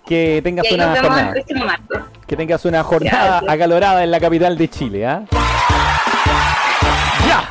que 0.06 0.40
tengas 0.42 0.70
una 0.72 0.96
jornada. 0.96 1.34
Que 2.26 2.36
tengas 2.36 2.64
una 2.64 2.82
jornada 2.82 3.42
acalorada 3.46 4.02
en 4.02 4.10
la 4.10 4.20
capital 4.20 4.56
de 4.56 4.68
Chile. 4.68 5.06
¿ah? 5.06 5.24